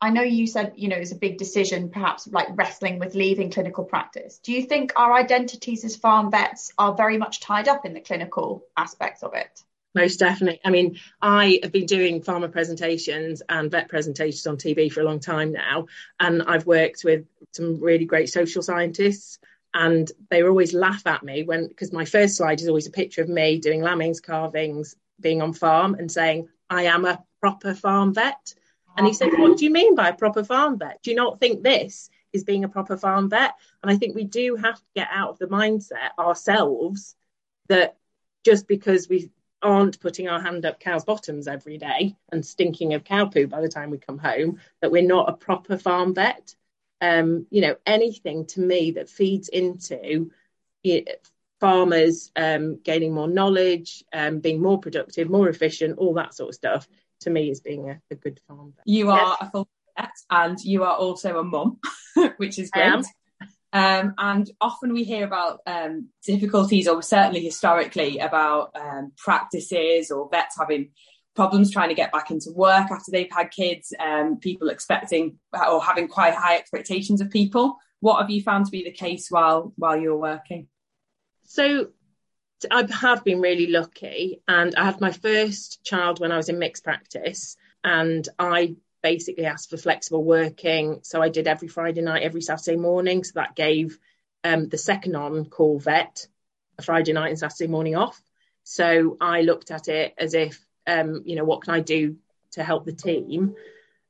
I 0.00 0.10
know 0.10 0.22
you 0.22 0.46
said, 0.46 0.74
you 0.76 0.88
know, 0.88 0.96
it's 0.96 1.12
a 1.12 1.16
big 1.16 1.38
decision, 1.38 1.88
perhaps 1.88 2.26
like 2.26 2.48
wrestling 2.50 2.98
with 2.98 3.14
leaving 3.14 3.50
clinical 3.50 3.84
practice. 3.84 4.38
Do 4.42 4.52
you 4.52 4.62
think 4.62 4.92
our 4.94 5.14
identities 5.14 5.84
as 5.84 5.96
farm 5.96 6.30
vets 6.30 6.70
are 6.76 6.94
very 6.94 7.16
much 7.16 7.40
tied 7.40 7.66
up 7.66 7.86
in 7.86 7.94
the 7.94 8.00
clinical 8.00 8.64
aspects 8.76 9.22
of 9.22 9.32
it? 9.34 9.62
Most 9.94 10.18
definitely. 10.18 10.60
I 10.62 10.70
mean, 10.70 10.98
I 11.22 11.60
have 11.62 11.72
been 11.72 11.86
doing 11.86 12.20
farmer 12.20 12.48
presentations 12.48 13.40
and 13.48 13.70
vet 13.70 13.88
presentations 13.88 14.46
on 14.46 14.58
TB 14.58 14.92
for 14.92 15.00
a 15.00 15.04
long 15.04 15.20
time 15.20 15.52
now, 15.52 15.86
and 16.20 16.42
I've 16.42 16.66
worked 16.66 17.02
with 17.02 17.24
some 17.52 17.80
really 17.80 18.04
great 18.04 18.28
social 18.28 18.62
scientists. 18.62 19.38
And 19.72 20.10
they 20.30 20.42
always 20.42 20.74
laugh 20.74 21.06
at 21.06 21.22
me 21.22 21.42
when, 21.42 21.68
because 21.68 21.92
my 21.92 22.04
first 22.04 22.36
slide 22.36 22.60
is 22.60 22.68
always 22.68 22.86
a 22.86 22.90
picture 22.90 23.22
of 23.22 23.28
me 23.28 23.58
doing 23.58 23.82
lambings, 23.82 24.20
calvings 24.20 24.94
being 25.20 25.40
on 25.40 25.54
farm, 25.54 25.94
and 25.94 26.12
saying, 26.12 26.48
I 26.68 26.84
am 26.84 27.06
a 27.06 27.22
proper 27.40 27.74
farm 27.74 28.12
vet. 28.12 28.54
And 28.96 29.06
he 29.06 29.12
said, 29.12 29.30
What 29.36 29.58
do 29.58 29.64
you 29.64 29.70
mean 29.70 29.94
by 29.94 30.08
a 30.08 30.16
proper 30.16 30.44
farm 30.44 30.78
vet? 30.78 31.02
Do 31.02 31.10
you 31.10 31.16
not 31.16 31.38
think 31.38 31.62
this 31.62 32.10
is 32.32 32.44
being 32.44 32.64
a 32.64 32.68
proper 32.68 32.96
farm 32.96 33.28
vet? 33.28 33.54
And 33.82 33.90
I 33.90 33.96
think 33.96 34.14
we 34.14 34.24
do 34.24 34.56
have 34.56 34.76
to 34.76 34.84
get 34.94 35.08
out 35.10 35.30
of 35.30 35.38
the 35.38 35.46
mindset 35.46 36.10
ourselves 36.18 37.14
that 37.68 37.96
just 38.44 38.66
because 38.66 39.08
we 39.08 39.30
aren't 39.62 40.00
putting 40.00 40.28
our 40.28 40.40
hand 40.40 40.64
up 40.64 40.78
cow's 40.78 41.04
bottoms 41.04 41.48
every 41.48 41.78
day 41.78 42.14
and 42.30 42.44
stinking 42.44 42.94
of 42.94 43.04
cow 43.04 43.26
poo 43.26 43.46
by 43.46 43.60
the 43.60 43.68
time 43.68 43.90
we 43.90 43.98
come 43.98 44.18
home, 44.18 44.60
that 44.80 44.92
we're 44.92 45.02
not 45.02 45.28
a 45.28 45.32
proper 45.32 45.76
farm 45.76 46.14
vet. 46.14 46.54
Um, 47.00 47.46
you 47.50 47.60
know, 47.60 47.76
anything 47.84 48.46
to 48.46 48.60
me 48.60 48.92
that 48.92 49.10
feeds 49.10 49.48
into 49.48 50.30
farmers 51.60 52.30
um, 52.36 52.78
gaining 52.82 53.12
more 53.12 53.28
knowledge, 53.28 54.04
um, 54.12 54.40
being 54.40 54.62
more 54.62 54.78
productive, 54.78 55.28
more 55.28 55.48
efficient, 55.48 55.98
all 55.98 56.14
that 56.14 56.34
sort 56.34 56.50
of 56.50 56.54
stuff 56.54 56.88
to 57.20 57.30
me 57.30 57.50
is 57.50 57.60
being 57.60 57.90
a, 57.90 58.00
a 58.10 58.14
good 58.14 58.40
farm. 58.46 58.74
You 58.84 59.10
are 59.10 59.18
yes. 59.18 59.36
a 59.40 59.50
full 59.50 59.68
vet 59.96 60.10
and 60.30 60.58
you 60.62 60.84
are 60.84 60.96
also 60.96 61.38
a 61.38 61.44
mum, 61.44 61.78
which 62.36 62.58
is 62.58 62.70
great. 62.70 63.04
Um, 63.72 64.14
and 64.16 64.50
often 64.60 64.92
we 64.92 65.04
hear 65.04 65.26
about 65.26 65.60
um, 65.66 66.08
difficulties, 66.24 66.88
or 66.88 67.02
certainly 67.02 67.40
historically, 67.40 68.18
about 68.18 68.70
um, 68.74 69.12
practices 69.18 70.10
or 70.10 70.28
vets 70.30 70.56
having 70.58 70.92
problems 71.34 71.70
trying 71.70 71.90
to 71.90 71.94
get 71.94 72.10
back 72.10 72.30
into 72.30 72.50
work 72.52 72.90
after 72.90 73.10
they've 73.10 73.30
had 73.30 73.50
kids, 73.50 73.92
um, 74.00 74.38
people 74.38 74.70
expecting 74.70 75.38
or 75.52 75.82
having 75.82 76.08
quite 76.08 76.34
high 76.34 76.56
expectations 76.56 77.20
of 77.20 77.30
people. 77.30 77.76
What 78.00 78.20
have 78.20 78.30
you 78.30 78.42
found 78.42 78.64
to 78.64 78.70
be 78.70 78.82
the 78.82 78.92
case 78.92 79.30
while 79.30 79.72
while 79.76 79.96
you're 79.96 80.16
working? 80.16 80.68
So 81.44 81.88
I 82.70 82.86
have 82.90 83.24
been 83.24 83.40
really 83.40 83.66
lucky, 83.66 84.40
and 84.48 84.74
I 84.74 84.84
had 84.84 85.00
my 85.00 85.12
first 85.12 85.84
child 85.84 86.20
when 86.20 86.32
I 86.32 86.36
was 86.36 86.48
in 86.48 86.58
mixed 86.58 86.84
practice, 86.84 87.56
and 87.84 88.26
I 88.38 88.76
basically 89.02 89.44
asked 89.44 89.70
for 89.70 89.76
flexible 89.76 90.24
working. 90.24 91.00
So 91.02 91.22
I 91.22 91.28
did 91.28 91.46
every 91.46 91.68
Friday 91.68 92.02
night, 92.02 92.22
every 92.22 92.40
Saturday 92.40 92.76
morning. 92.76 93.22
So 93.24 93.32
that 93.36 93.54
gave 93.54 93.98
um, 94.42 94.68
the 94.68 94.78
second 94.78 95.14
on 95.14 95.44
call 95.44 95.78
vet 95.78 96.26
a 96.78 96.82
Friday 96.82 97.12
night 97.12 97.28
and 97.28 97.38
Saturday 97.38 97.70
morning 97.70 97.94
off. 97.94 98.20
So 98.64 99.16
I 99.20 99.42
looked 99.42 99.70
at 99.70 99.86
it 99.88 100.14
as 100.18 100.34
if, 100.34 100.58
um, 100.86 101.22
you 101.24 101.36
know, 101.36 101.44
what 101.44 101.62
can 101.62 101.74
I 101.74 101.80
do 101.80 102.16
to 102.52 102.64
help 102.64 102.84
the 102.84 102.92
team? 102.92 103.54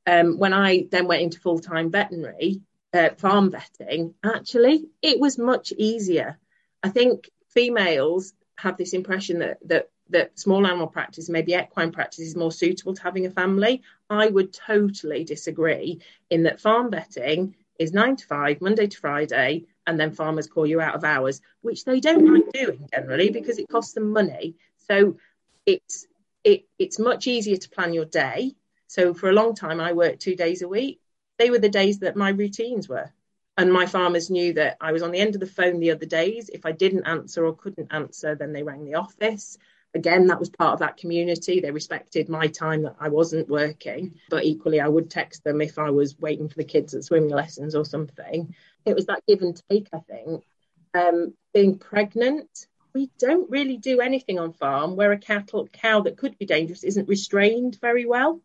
Um, 0.06 0.38
when 0.38 0.54
I 0.54 0.86
then 0.90 1.06
went 1.06 1.22
into 1.22 1.40
full 1.40 1.58
time 1.58 1.90
veterinary, 1.90 2.62
uh, 2.94 3.10
farm 3.18 3.50
vetting, 3.50 4.14
actually, 4.24 4.86
it 5.02 5.20
was 5.20 5.36
much 5.36 5.72
easier. 5.76 6.38
I 6.82 6.88
think 6.88 7.28
females 7.56 8.34
have 8.56 8.76
this 8.76 8.92
impression 8.92 9.38
that 9.40 9.58
that 9.66 9.88
that 10.10 10.38
small 10.38 10.64
animal 10.64 10.86
practice, 10.86 11.28
maybe 11.28 11.54
equine 11.54 11.90
practice, 11.90 12.20
is 12.20 12.36
more 12.36 12.52
suitable 12.52 12.94
to 12.94 13.02
having 13.02 13.26
a 13.26 13.30
family. 13.30 13.82
I 14.08 14.28
would 14.28 14.52
totally 14.52 15.24
disagree 15.24 16.00
in 16.30 16.44
that 16.44 16.60
farm 16.60 16.92
vetting 16.92 17.54
is 17.78 17.92
nine 17.92 18.14
to 18.16 18.26
five, 18.26 18.60
Monday 18.60 18.86
to 18.86 18.98
Friday, 18.98 19.64
and 19.86 19.98
then 19.98 20.12
farmers 20.12 20.46
call 20.46 20.66
you 20.66 20.80
out 20.80 20.94
of 20.94 21.02
hours, 21.02 21.40
which 21.62 21.84
they 21.84 21.98
don't 21.98 22.32
like 22.32 22.52
doing 22.52 22.88
generally 22.94 23.30
because 23.30 23.58
it 23.58 23.68
costs 23.68 23.94
them 23.94 24.12
money. 24.12 24.54
So 24.88 25.16
it's 25.64 26.06
it, 26.44 26.66
it's 26.78 26.98
much 26.98 27.26
easier 27.26 27.56
to 27.56 27.70
plan 27.70 27.92
your 27.92 28.04
day. 28.04 28.52
So 28.86 29.12
for 29.14 29.28
a 29.28 29.32
long 29.40 29.54
time, 29.54 29.80
I 29.80 29.92
worked 29.92 30.20
two 30.20 30.36
days 30.36 30.62
a 30.62 30.68
week. 30.68 31.00
They 31.38 31.50
were 31.50 31.58
the 31.58 31.68
days 31.68 31.98
that 32.00 32.16
my 32.16 32.30
routines 32.30 32.88
were. 32.88 33.10
And 33.58 33.72
my 33.72 33.86
farmers 33.86 34.30
knew 34.30 34.52
that 34.54 34.76
I 34.80 34.92
was 34.92 35.02
on 35.02 35.12
the 35.12 35.18
end 35.18 35.34
of 35.34 35.40
the 35.40 35.46
phone 35.46 35.80
the 35.80 35.92
other 35.92 36.06
days. 36.06 36.50
If 36.50 36.66
I 36.66 36.72
didn't 36.72 37.06
answer 37.06 37.44
or 37.44 37.54
couldn't 37.54 37.92
answer, 37.92 38.34
then 38.34 38.52
they 38.52 38.62
rang 38.62 38.84
the 38.84 38.96
office. 38.96 39.56
Again, 39.94 40.26
that 40.26 40.38
was 40.38 40.50
part 40.50 40.74
of 40.74 40.80
that 40.80 40.98
community. 40.98 41.60
They 41.60 41.70
respected 41.70 42.28
my 42.28 42.48
time 42.48 42.82
that 42.82 42.96
I 43.00 43.08
wasn't 43.08 43.48
working, 43.48 44.16
but 44.28 44.44
equally, 44.44 44.78
I 44.78 44.88
would 44.88 45.10
text 45.10 45.42
them 45.42 45.62
if 45.62 45.78
I 45.78 45.88
was 45.88 46.18
waiting 46.18 46.50
for 46.50 46.56
the 46.56 46.64
kids 46.64 46.92
at 46.92 47.04
swimming 47.04 47.30
lessons 47.30 47.74
or 47.74 47.84
something. 47.86 48.54
It 48.84 48.94
was 48.94 49.06
that 49.06 49.22
give 49.26 49.40
and 49.40 49.60
take, 49.70 49.88
I 49.94 50.00
think. 50.00 50.44
Um, 50.92 51.32
being 51.54 51.78
pregnant, 51.78 52.66
we 52.92 53.10
don't 53.18 53.50
really 53.50 53.78
do 53.78 54.00
anything 54.00 54.38
on 54.38 54.52
farm 54.52 54.96
where 54.96 55.12
a 55.12 55.18
cattle 55.18 55.66
cow 55.68 56.02
that 56.02 56.18
could 56.18 56.36
be 56.36 56.44
dangerous 56.44 56.84
isn't 56.84 57.08
restrained 57.08 57.78
very 57.80 58.04
well. 58.04 58.42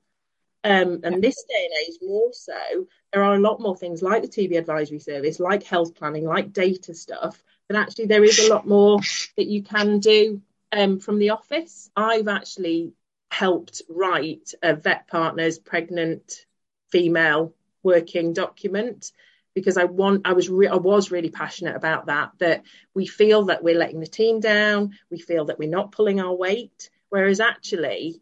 Um, 0.64 1.00
and 1.04 1.24
this 1.24 1.44
day 1.50 1.66
and 1.66 1.74
age, 1.88 1.98
more 2.02 2.32
so, 2.34 2.88
there 3.12 3.24
are 3.24 3.36
a 3.36 3.40
lot 3.40 3.60
more 3.60 3.76
things 3.76 4.02
like 4.02 4.22
the 4.22 4.28
TB 4.28 4.58
advisory 4.58 5.00
service, 5.00 5.40
like 5.40 5.64
health 5.64 5.96
planning, 5.96 6.26
like 6.26 6.54
data 6.54 6.94
stuff. 6.94 7.42
But 7.68 7.78
actually, 7.78 8.08
there 8.08 8.24
is 8.24 8.38
a 8.40 8.50
lot 8.50 8.68
more 8.68 9.00
that 9.38 9.48
you 9.48 9.64
can 9.64 10.00
do 10.00 10.42
um, 10.72 11.00
from 11.00 11.20
the 11.20 11.32
office. 11.32 11.90
I've 11.96 12.28
actually 12.28 12.94
helped 13.32 13.82
write 13.90 14.54
a 14.62 14.76
vet 14.76 15.08
partner's 15.08 15.58
pregnant 15.58 16.46
female 16.92 17.54
working 17.82 18.34
document 18.34 19.12
because 19.54 19.78
I 19.78 19.86
want 19.86 20.28
I 20.28 20.34
was 20.34 20.50
re- 20.50 20.68
I 20.68 20.76
was 20.76 21.12
really 21.12 21.30
passionate 21.30 21.76
about 21.76 22.08
that 22.08 22.32
that 22.40 22.64
we 22.94 23.06
feel 23.06 23.46
that 23.46 23.64
we're 23.64 23.78
letting 23.78 24.00
the 24.00 24.08
team 24.08 24.40
down 24.40 24.98
we 25.10 25.20
feel 25.20 25.46
that 25.46 25.60
we're 25.60 25.70
not 25.70 25.92
pulling 25.92 26.20
our 26.20 26.34
weight 26.34 26.90
whereas 27.10 27.40
actually 27.40 28.22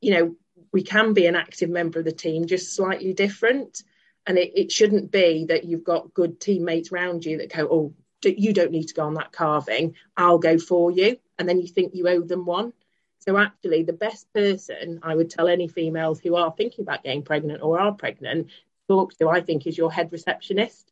you 0.00 0.14
know 0.14 0.36
we 0.72 0.82
can 0.82 1.12
be 1.12 1.26
an 1.26 1.36
active 1.36 1.70
member 1.70 1.98
of 1.98 2.04
the 2.04 2.12
team 2.12 2.46
just 2.46 2.74
slightly 2.74 3.12
different 3.12 3.82
and 4.26 4.38
it, 4.38 4.52
it 4.54 4.72
shouldn't 4.72 5.10
be 5.10 5.46
that 5.46 5.64
you've 5.64 5.84
got 5.84 6.14
good 6.14 6.40
teammates 6.40 6.92
around 6.92 7.24
you 7.24 7.38
that 7.38 7.52
go 7.52 7.68
oh 7.70 7.94
you 8.22 8.52
don't 8.52 8.70
need 8.70 8.86
to 8.86 8.92
go 8.92 9.04
on 9.04 9.14
that 9.14 9.32
calving. 9.32 9.94
I'll 10.14 10.38
go 10.38 10.58
for 10.58 10.90
you 10.90 11.16
and 11.38 11.48
then 11.48 11.58
you 11.58 11.66
think 11.66 11.94
you 11.94 12.06
owe 12.06 12.20
them 12.20 12.44
one 12.44 12.72
so 13.20 13.38
actually 13.38 13.82
the 13.82 13.92
best 13.92 14.32
person 14.32 15.00
I 15.02 15.14
would 15.14 15.30
tell 15.30 15.48
any 15.48 15.68
females 15.68 16.20
who 16.20 16.36
are 16.36 16.52
thinking 16.54 16.82
about 16.82 17.02
getting 17.02 17.22
pregnant 17.22 17.62
or 17.62 17.78
are 17.80 17.92
pregnant 17.92 18.48
talk 18.90 19.16
to, 19.18 19.28
I 19.28 19.40
think, 19.40 19.66
is 19.66 19.78
your 19.78 19.92
head 19.92 20.10
receptionist. 20.10 20.90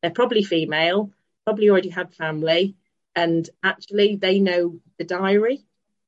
They're 0.00 0.12
probably 0.12 0.44
female, 0.44 1.10
probably 1.44 1.68
already 1.68 1.88
had 1.88 2.14
family, 2.14 2.76
and 3.16 3.48
actually 3.62 4.14
they 4.16 4.38
know 4.38 4.78
the 4.98 5.04
diary. 5.04 5.64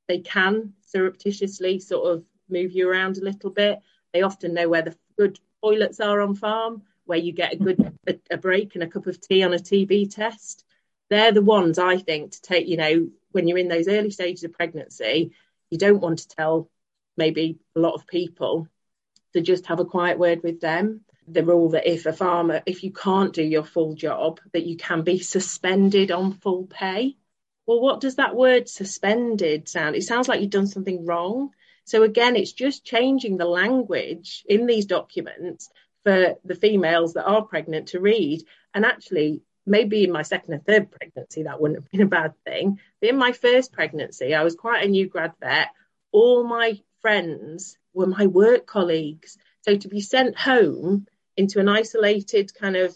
They 0.06 0.20
can 0.20 0.74
surreptitiously 0.86 1.80
sort 1.80 2.12
of 2.12 2.24
move 2.52 2.72
you 2.72 2.88
around 2.88 3.18
a 3.18 3.24
little 3.24 3.50
bit. 3.50 3.80
They 4.12 4.22
often 4.22 4.54
know 4.54 4.68
where 4.68 4.82
the 4.82 4.96
good 5.16 5.40
toilets 5.62 6.00
are 6.00 6.20
on 6.20 6.34
farm, 6.34 6.82
where 7.04 7.18
you 7.18 7.32
get 7.32 7.54
a 7.54 7.56
good 7.56 7.92
a, 8.06 8.18
a 8.30 8.36
break 8.36 8.74
and 8.74 8.84
a 8.84 8.88
cup 8.88 9.06
of 9.06 9.20
tea 9.20 9.42
on 9.42 9.54
a 9.54 9.58
TB 9.58 10.14
test. 10.14 10.64
They're 11.10 11.32
the 11.32 11.42
ones 11.42 11.78
I 11.78 11.98
think 11.98 12.32
to 12.32 12.42
take, 12.42 12.68
you 12.68 12.76
know, 12.76 13.08
when 13.32 13.48
you're 13.48 13.58
in 13.58 13.68
those 13.68 13.88
early 13.88 14.10
stages 14.10 14.44
of 14.44 14.52
pregnancy, 14.52 15.32
you 15.70 15.78
don't 15.78 16.00
want 16.00 16.20
to 16.20 16.28
tell 16.28 16.70
maybe 17.16 17.58
a 17.76 17.80
lot 17.80 17.94
of 17.94 18.06
people 18.06 18.68
to 19.32 19.40
just 19.40 19.66
have 19.66 19.80
a 19.80 19.84
quiet 19.84 20.18
word 20.18 20.42
with 20.42 20.60
them 20.60 21.04
the 21.28 21.44
rule 21.44 21.70
that 21.70 21.90
if 21.90 22.06
a 22.06 22.12
farmer, 22.12 22.62
if 22.66 22.82
you 22.82 22.92
can't 22.92 23.32
do 23.32 23.42
your 23.42 23.64
full 23.64 23.94
job, 23.94 24.40
that 24.52 24.66
you 24.66 24.76
can 24.76 25.02
be 25.02 25.18
suspended 25.18 26.10
on 26.10 26.32
full 26.32 26.66
pay. 26.66 27.16
Well, 27.66 27.80
what 27.80 28.00
does 28.00 28.16
that 28.16 28.34
word 28.34 28.68
suspended 28.68 29.68
sound? 29.68 29.94
It 29.94 30.02
sounds 30.02 30.28
like 30.28 30.40
you've 30.40 30.50
done 30.50 30.66
something 30.66 31.06
wrong. 31.06 31.50
So 31.84 32.02
again, 32.02 32.36
it's 32.36 32.52
just 32.52 32.84
changing 32.84 33.36
the 33.36 33.44
language 33.46 34.44
in 34.48 34.66
these 34.66 34.86
documents 34.86 35.68
for 36.04 36.36
the 36.44 36.54
females 36.54 37.14
that 37.14 37.24
are 37.24 37.42
pregnant 37.42 37.88
to 37.88 38.00
read. 38.00 38.42
And 38.74 38.84
actually, 38.84 39.42
maybe 39.66 40.04
in 40.04 40.12
my 40.12 40.22
second 40.22 40.54
and 40.54 40.66
third 40.66 40.90
pregnancy, 40.90 41.44
that 41.44 41.60
wouldn't 41.60 41.80
have 41.80 41.90
been 41.90 42.02
a 42.02 42.06
bad 42.06 42.34
thing. 42.44 42.78
But 43.00 43.10
in 43.10 43.16
my 43.16 43.32
first 43.32 43.72
pregnancy, 43.72 44.34
I 44.34 44.44
was 44.44 44.54
quite 44.54 44.84
a 44.84 44.88
new 44.88 45.08
grad 45.08 45.32
vet. 45.40 45.68
All 46.12 46.44
my 46.44 46.80
friends 47.00 47.76
were 47.94 48.06
my 48.06 48.26
work 48.26 48.66
colleagues. 48.66 49.36
So 49.62 49.76
to 49.76 49.88
be 49.88 50.00
sent 50.00 50.36
home 50.36 51.06
into 51.36 51.60
an 51.60 51.68
isolated 51.68 52.52
kind 52.54 52.76
of 52.76 52.94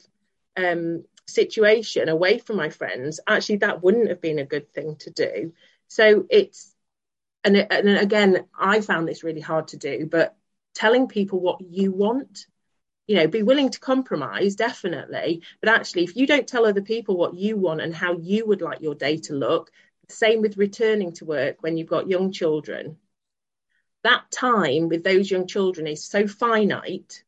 um, 0.56 1.04
situation 1.26 2.08
away 2.08 2.38
from 2.38 2.56
my 2.56 2.70
friends, 2.70 3.20
actually, 3.26 3.58
that 3.58 3.82
wouldn't 3.82 4.08
have 4.08 4.20
been 4.20 4.38
a 4.38 4.44
good 4.44 4.72
thing 4.72 4.96
to 5.00 5.10
do. 5.10 5.52
So 5.88 6.26
it's, 6.30 6.74
and, 7.46 7.56
it, 7.56 7.68
and 7.70 7.88
again, 7.88 8.44
I 8.58 8.80
found 8.80 9.08
this 9.08 9.22
really 9.24 9.40
hard 9.40 9.68
to 9.68 9.76
do, 9.76 10.06
but 10.06 10.36
telling 10.74 11.06
people 11.06 11.40
what 11.40 11.60
you 11.60 11.92
want, 11.92 12.46
you 13.06 13.16
know, 13.16 13.28
be 13.28 13.42
willing 13.42 13.70
to 13.70 13.80
compromise, 13.80 14.56
definitely. 14.56 15.42
But 15.60 15.70
actually, 15.70 16.04
if 16.04 16.16
you 16.16 16.26
don't 16.26 16.48
tell 16.48 16.66
other 16.66 16.82
people 16.82 17.16
what 17.16 17.36
you 17.36 17.56
want 17.56 17.80
and 17.80 17.94
how 17.94 18.18
you 18.18 18.46
would 18.46 18.62
like 18.62 18.80
your 18.80 18.96
day 18.96 19.18
to 19.18 19.34
look, 19.34 19.70
same 20.08 20.42
with 20.42 20.56
returning 20.56 21.12
to 21.12 21.24
work 21.24 21.62
when 21.62 21.76
you've 21.76 21.88
got 21.88 22.08
young 22.08 22.32
children. 22.32 22.96
That 24.02 24.30
time 24.30 24.88
with 24.88 25.04
those 25.04 25.30
young 25.30 25.46
children 25.46 25.86
is 25.86 26.04
so 26.04 26.26
finite 26.26 27.22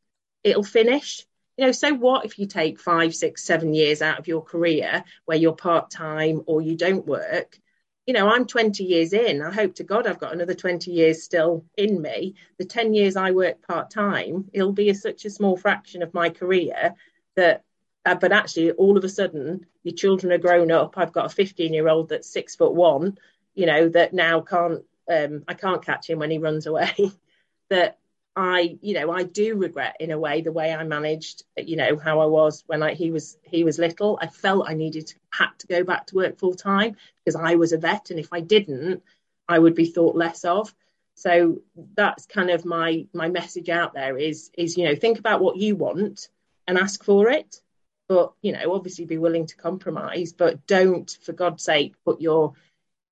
it'll 0.45 0.65
finish. 0.65 1.25
You 1.57 1.67
know, 1.67 1.73
so 1.73 1.93
what 1.95 2.25
if 2.25 2.39
you 2.39 2.47
take 2.47 2.81
five, 2.81 3.15
six, 3.15 3.45
seven 3.45 3.75
years 3.75 4.03
out 4.03 4.19
of 4.19 4.29
your 4.29 4.43
career 4.43 5.05
where 5.25 5.39
you're 5.39 5.57
part 5.57 5.91
time 5.91 6.43
or 6.47 6.61
you 6.61 6.77
don't 6.77 7.07
work? 7.07 7.59
You 8.09 8.15
know, 8.15 8.31
I'm 8.31 8.47
20 8.47 8.85
years 8.85 9.13
in. 9.13 9.43
I 9.43 9.53
hope 9.53 9.75
to 9.75 9.85
God 9.85 10.07
I've 10.07 10.19
got 10.19 10.33
another 10.33 10.55
20 10.55 10.91
years 10.91 11.23
still 11.23 11.67
in 11.77 12.01
me. 12.01 12.37
The 12.57 12.65
10 12.65 12.95
years 12.95 13.17
I 13.17 13.33
work 13.33 13.61
part 13.69 13.91
time, 13.91 14.49
it'll 14.55 14.73
be 14.73 14.89
a, 14.89 14.95
such 14.95 15.27
a 15.27 15.31
small 15.31 15.59
fraction 15.59 16.03
of 16.03 16.15
my 16.15 16.31
career 16.31 16.95
that, 17.37 17.65
uh, 18.07 18.15
but 18.15 18.33
actually, 18.33 18.71
all 18.71 18.97
of 18.97 19.05
a 19.05 19.11
sudden, 19.11 19.67
your 19.83 19.95
children 19.95 20.33
are 20.33 20.39
grown 20.39 20.73
up. 20.73 20.95
I've 20.97 21.13
got 21.13 21.27
a 21.27 21.29
15 21.29 21.75
year 21.75 21.87
old 21.87 22.09
that's 22.09 22.33
six 22.33 22.57
foot 22.57 22.73
one, 22.73 23.19
you 23.55 23.67
know, 23.67 23.91
that 23.91 24.15
now 24.15 24.41
can't, 24.41 24.83
um, 25.13 25.45
I 25.47 25.53
can't 25.53 25.85
catch 25.85 26.09
him 26.09 26.21
when 26.21 26.31
he 26.31 26.39
runs 26.39 26.65
away. 26.65 26.95
that 27.69 27.98
I, 28.41 28.79
you 28.83 28.95
know, 28.95 29.11
I 29.11 29.25
do 29.25 29.57
regret 29.57 29.97
in 29.99 30.13
a 30.13 30.19
way 30.19 30.43
the 30.43 30.53
way 30.53 30.73
I 30.73 30.85
managed, 30.85 31.43
you 31.57 31.75
know, 31.75 31.97
how 31.99 32.21
I 32.21 32.27
was 32.27 32.63
when 32.69 32.85
I, 32.85 32.95
he 32.95 33.11
was 33.11 33.37
he 33.43 33.65
was 33.65 33.81
little. 33.81 34.17
I 34.23 34.29
felt 34.29 34.69
I 34.69 34.75
needed 34.75 35.09
to, 35.09 35.15
had 35.33 35.51
to 35.59 35.67
go 35.67 35.83
back 35.83 36.07
to 36.07 36.15
work 36.15 36.39
full 36.39 36.55
time 36.55 36.95
because 37.17 37.35
I 37.35 37.57
was 37.57 37.73
a 37.73 37.79
vet, 37.79 38.11
and 38.11 38.21
if 38.21 38.33
I 38.33 38.39
didn't, 38.39 39.03
I 39.49 39.59
would 39.59 39.75
be 39.75 39.87
thought 39.87 40.15
less 40.15 40.45
of. 40.45 40.73
So 41.17 41.63
that's 41.97 42.27
kind 42.27 42.51
of 42.51 42.65
my 42.65 43.09
my 43.13 43.29
message 43.29 43.69
out 43.69 43.95
there 43.95 44.17
is 44.17 44.53
is 44.57 44.77
you 44.77 44.85
know 44.85 44.95
think 44.95 45.19
about 45.19 45.41
what 45.41 45.57
you 45.57 45.75
want 45.75 46.29
and 46.69 46.79
ask 46.79 47.03
for 47.03 47.31
it, 47.31 47.61
but 48.09 48.35
you 48.41 48.53
know 48.53 48.73
obviously 48.73 49.05
be 49.05 49.19
willing 49.19 49.47
to 49.47 49.57
compromise, 49.57 50.33
but 50.33 50.65
don't 50.69 51.11
for 51.23 51.33
God's 51.33 51.65
sake 51.65 51.97
put 52.05 52.21
your 52.21 52.53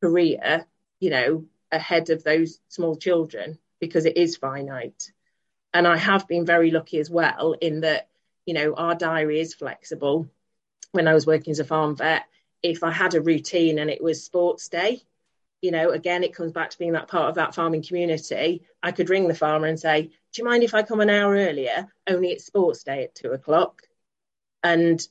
career 0.00 0.66
you 1.00 1.10
know 1.10 1.46
ahead 1.72 2.10
of 2.10 2.22
those 2.22 2.60
small 2.68 2.94
children 2.94 3.58
because 3.80 4.06
it 4.06 4.16
is 4.16 4.36
finite 4.36 5.10
and 5.76 5.86
I 5.86 5.98
have 5.98 6.26
been 6.26 6.46
very 6.46 6.70
lucky 6.70 6.98
as 7.00 7.10
well 7.10 7.54
in 7.60 7.80
that, 7.80 8.08
you 8.46 8.54
know, 8.54 8.72
our 8.76 8.94
diary 8.94 9.40
is 9.40 9.52
flexible. 9.52 10.26
When 10.92 11.06
I 11.06 11.12
was 11.12 11.26
working 11.26 11.50
as 11.50 11.58
a 11.58 11.64
farm 11.64 11.94
vet, 11.96 12.24
if 12.62 12.82
I 12.82 12.90
had 12.90 13.14
a 13.14 13.20
routine 13.20 13.78
and 13.78 13.90
it 13.90 14.02
was 14.02 14.24
sports 14.24 14.68
day, 14.68 15.02
you 15.60 15.70
know, 15.70 15.90
again, 15.90 16.24
it 16.24 16.34
comes 16.34 16.52
back 16.52 16.70
to 16.70 16.78
being 16.78 16.92
that 16.92 17.08
part 17.08 17.28
of 17.28 17.34
that 17.34 17.54
farming 17.54 17.82
community. 17.82 18.62
I 18.82 18.90
could 18.90 19.10
ring 19.10 19.28
the 19.28 19.34
farmer 19.34 19.66
and 19.66 19.78
say, 19.78 20.04
Do 20.04 20.10
you 20.38 20.44
mind 20.44 20.62
if 20.62 20.72
I 20.72 20.82
come 20.82 21.00
an 21.00 21.10
hour 21.10 21.34
earlier? 21.34 21.86
Only 22.06 22.30
it's 22.30 22.46
sports 22.46 22.82
day 22.82 23.04
at 23.04 23.14
two 23.14 23.32
o'clock. 23.32 23.82
And, 24.62 25.06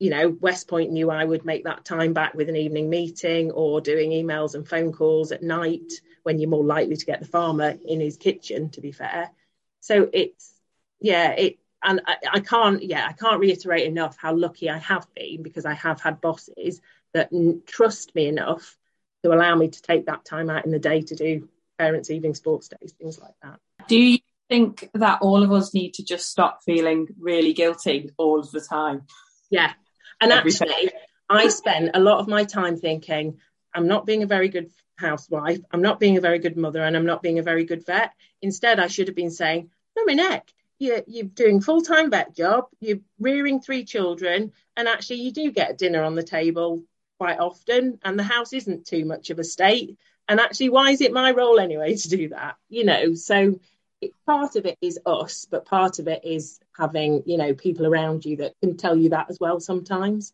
you 0.00 0.10
know, 0.10 0.36
West 0.40 0.66
Point 0.66 0.90
knew 0.90 1.08
I 1.08 1.24
would 1.24 1.44
make 1.44 1.62
that 1.64 1.84
time 1.84 2.14
back 2.14 2.34
with 2.34 2.48
an 2.48 2.56
evening 2.56 2.90
meeting 2.90 3.52
or 3.52 3.80
doing 3.80 4.10
emails 4.10 4.56
and 4.56 4.66
phone 4.66 4.92
calls 4.92 5.30
at 5.30 5.44
night 5.44 5.92
when 6.24 6.40
you're 6.40 6.50
more 6.50 6.64
likely 6.64 6.96
to 6.96 7.06
get 7.06 7.20
the 7.20 7.26
farmer 7.26 7.76
in 7.86 8.00
his 8.00 8.16
kitchen, 8.16 8.70
to 8.70 8.80
be 8.80 8.90
fair. 8.90 9.30
So 9.80 10.08
it's 10.12 10.52
yeah, 11.00 11.32
it 11.32 11.58
and 11.82 12.00
I, 12.06 12.16
I, 12.34 12.40
can't 12.40 12.82
yeah 12.82 13.06
I 13.06 13.12
can't 13.12 13.40
reiterate 13.40 13.86
enough 13.86 14.16
how 14.20 14.34
lucky 14.34 14.68
I 14.68 14.78
have 14.78 15.06
been 15.14 15.42
because 15.42 15.64
I 15.64 15.74
have 15.74 16.00
had 16.00 16.20
bosses 16.20 16.80
that 17.14 17.32
n- 17.32 17.62
trust 17.66 18.14
me 18.14 18.26
enough 18.26 18.76
to 19.24 19.32
allow 19.32 19.54
me 19.54 19.68
to 19.68 19.82
take 19.82 20.06
that 20.06 20.24
time 20.24 20.50
out 20.50 20.64
in 20.64 20.70
the 20.70 20.78
day 20.78 21.02
to 21.02 21.14
do 21.14 21.48
parents' 21.78 22.10
evening 22.10 22.34
sports 22.34 22.68
days, 22.68 22.92
things 22.92 23.18
like 23.18 23.34
that. 23.42 23.58
Do 23.88 23.98
you 23.98 24.18
think 24.48 24.90
that 24.94 25.22
all 25.22 25.42
of 25.42 25.52
us 25.52 25.74
need 25.74 25.94
to 25.94 26.04
just 26.04 26.28
stop 26.28 26.62
feeling 26.64 27.08
really 27.18 27.52
guilty 27.52 28.10
all 28.18 28.40
of 28.40 28.50
the 28.50 28.60
time? 28.60 29.02
Yeah, 29.50 29.72
and 30.20 30.32
actually, 30.32 30.90
I 31.28 31.48
spend 31.48 31.92
a 31.94 32.00
lot 32.00 32.18
of 32.18 32.28
my 32.28 32.44
time 32.44 32.76
thinking 32.76 33.38
I'm 33.74 33.86
not 33.86 34.06
being 34.06 34.22
a 34.22 34.26
very 34.26 34.48
good 34.48 34.70
housewife. 35.00 35.60
I'm 35.72 35.82
not 35.82 35.98
being 35.98 36.16
a 36.16 36.20
very 36.20 36.38
good 36.38 36.56
mother 36.56 36.82
and 36.82 36.96
I'm 36.96 37.06
not 37.06 37.22
being 37.22 37.38
a 37.38 37.42
very 37.42 37.64
good 37.64 37.84
vet. 37.84 38.12
Instead, 38.42 38.78
I 38.78 38.86
should 38.86 39.08
have 39.08 39.16
been 39.16 39.30
saying, 39.30 39.70
no, 39.96 40.04
my 40.04 40.14
neck. 40.14 40.52
You're, 40.78 41.02
you're 41.06 41.26
doing 41.26 41.60
full 41.60 41.82
time 41.82 42.10
vet 42.10 42.34
job. 42.34 42.66
You're 42.80 43.00
rearing 43.18 43.60
three 43.60 43.84
children, 43.84 44.52
and 44.76 44.88
actually, 44.88 45.16
you 45.16 45.30
do 45.30 45.50
get 45.52 45.76
dinner 45.76 46.02
on 46.02 46.14
the 46.14 46.22
table 46.22 46.84
quite 47.18 47.38
often, 47.38 47.98
and 48.02 48.18
the 48.18 48.22
house 48.22 48.54
isn't 48.54 48.86
too 48.86 49.04
much 49.04 49.28
of 49.28 49.38
a 49.38 49.44
state. 49.44 49.98
And 50.26 50.40
actually, 50.40 50.70
why 50.70 50.92
is 50.92 51.02
it 51.02 51.12
my 51.12 51.32
role 51.32 51.60
anyway 51.60 51.96
to 51.96 52.08
do 52.08 52.30
that? 52.30 52.56
You 52.70 52.84
know, 52.84 53.12
so 53.12 53.60
it, 54.00 54.12
part 54.24 54.56
of 54.56 54.64
it 54.64 54.78
is 54.80 54.98
us, 55.04 55.46
but 55.50 55.66
part 55.66 55.98
of 55.98 56.08
it 56.08 56.24
is 56.24 56.58
having 56.78 57.22
you 57.26 57.36
know 57.36 57.52
people 57.52 57.86
around 57.86 58.24
you 58.24 58.36
that 58.36 58.54
can 58.62 58.78
tell 58.78 58.96
you 58.96 59.10
that 59.10 59.28
as 59.28 59.38
well 59.38 59.60
sometimes. 59.60 60.32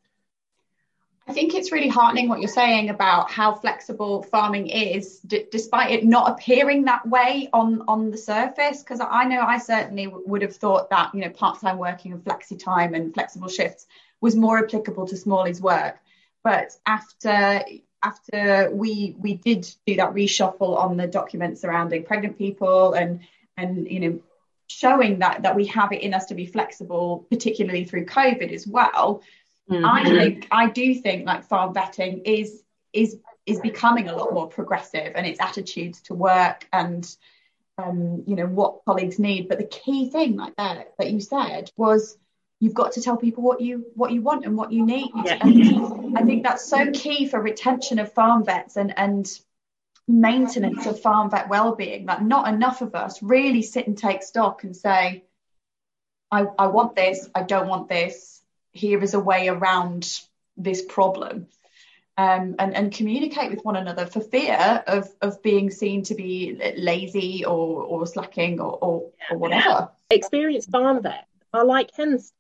I 1.29 1.33
think 1.33 1.55
it's 1.55 1.73
really 1.73 1.89
heartening 1.89 2.29
what 2.29 2.41
you're 2.41 2.49
saying 2.49 2.89
about 2.89 3.31
how 3.33 3.55
flexible 3.55 4.23
farming 4.23 4.69
is, 4.69 5.19
d- 5.21 5.47
despite 5.51 5.91
it 5.91 6.05
not 6.05 6.31
appearing 6.31 6.85
that 6.85 7.07
way 7.07 7.49
on 7.53 7.83
on 7.89 8.11
the 8.13 8.17
surface. 8.17 8.83
Because 8.83 9.01
I 9.01 9.25
know 9.25 9.41
I 9.41 9.59
certainly 9.59 10.05
w- 10.05 10.25
would 10.27 10.43
have 10.43 10.55
thought 10.55 10.91
that 10.91 11.15
you 11.15 11.23
know 11.23 11.31
part-time 11.31 11.79
working 11.79 12.13
and 12.13 12.23
flexi 12.25 12.63
time 12.63 12.95
and 12.95 13.13
flexible 13.13 13.49
shifts 13.49 13.87
was 14.21 14.37
more 14.37 14.59
applicable 14.59 15.09
to 15.09 15.17
Smalley's 15.17 15.61
work. 15.61 15.99
But 16.45 16.77
after 16.87 17.65
after 18.05 18.71
we 18.73 19.17
we 19.19 19.35
did 19.35 19.69
do 19.85 19.97
that 19.97 20.15
reshuffle 20.15 20.77
on 20.79 20.97
the 20.97 21.09
documents 21.09 21.61
surrounding 21.61 22.05
pregnant 22.05 22.39
people 22.39 22.93
and 22.93 23.21
and 23.57 23.91
you 23.91 24.01
know 24.01 24.21
showing 24.69 25.21
that 25.21 25.43
that 25.43 25.57
we 25.57 25.67
have 25.67 25.93
it 25.93 26.03
in 26.03 26.15
us 26.15 26.27
to 26.27 26.35
be 26.37 26.47
flexible, 26.47 27.27
particularly 27.31 27.85
through 27.85 28.07
COVID 28.07 28.53
as 28.53 28.65
well. 28.65 29.23
Mm-hmm. 29.71 29.85
I 29.85 30.05
think 30.05 30.49
I 30.51 30.71
do 30.71 30.95
think 30.95 31.27
like 31.27 31.45
farm 31.45 31.75
vetting 31.75 32.23
is 32.25 32.63
is 32.93 33.17
is 33.47 33.61
becoming 33.61 34.09
a 34.09 34.17
lot 34.17 34.33
more 34.33 34.49
progressive 34.49 35.13
and 35.15 35.27
its 35.27 35.41
attitudes 35.41 36.03
to 36.03 36.15
work 36.15 36.67
and 36.73 37.07
um, 37.79 38.25
you 38.27 38.37
know 38.37 38.47
what 38.47 38.85
colleagues 38.85 39.19
need. 39.19 39.49
But 39.49 39.59
the 39.59 39.65
key 39.67 40.11
thing 40.11 40.37
like 40.37 40.57
that 40.57 40.95
that 40.99 41.11
you 41.11 41.21
said 41.21 41.71
was 41.77 42.17
you've 42.61 42.75
got 42.75 42.93
to 42.93 43.03
tell 43.03 43.17
people 43.17 43.43
what 43.43 43.61
you 43.61 43.87
what 43.95 44.13
you 44.13 44.23
want 44.23 44.45
and 44.45 44.57
what 44.57 44.73
you 44.73 44.85
need. 44.85 45.11
Yeah. 45.25 45.39
And 45.41 46.17
I 46.17 46.23
think 46.23 46.43
that's 46.43 46.65
so 46.65 46.91
key 46.93 47.29
for 47.29 47.41
retention 47.41 47.99
of 47.99 48.13
farm 48.13 48.45
vets 48.45 48.77
and 48.77 48.97
and 48.97 49.29
maintenance 50.09 50.87
of 50.87 51.01
farm 51.01 51.31
vet 51.31 51.49
well-being. 51.49 52.07
That 52.07 52.23
not 52.23 52.49
enough 52.49 52.81
of 52.81 52.95
us 52.95 53.23
really 53.23 53.63
sit 53.63 53.87
and 53.87 53.99
take 53.99 54.23
stock 54.23 54.65
and 54.65 54.77
say, 54.77 55.25
I, 56.31 56.47
I 56.59 56.69
want 56.69 56.97
this, 56.97 57.29
I 57.35 57.43
don't 57.43 57.69
want 57.69 57.89
this. 57.89 58.36
Here 58.77 59.03
is 59.03 59.15
a 59.15 59.21
way 59.21 59.49
around 59.49 60.21
this 60.57 60.83
problem. 60.83 61.47
Um, 62.19 62.55
and, 62.59 62.75
and 62.75 62.93
communicate 62.93 63.51
with 63.51 63.63
one 63.63 63.77
another 63.77 64.07
for 64.07 64.21
fear 64.21 64.83
of, 64.87 65.11
of 65.21 65.43
being 65.43 65.71
seen 65.71 66.03
to 66.05 66.15
be 66.15 66.59
lazy 66.77 67.45
or, 67.45 67.83
or 67.83 68.07
slacking 68.07 68.59
or, 68.59 68.79
or, 68.81 69.11
or 69.31 69.37
whatever. 69.37 69.91
Experienced 70.09 70.71
farm 70.71 71.03
vet 71.03 71.27
are 71.53 71.65
like 71.65 71.91
hens. 71.95 72.33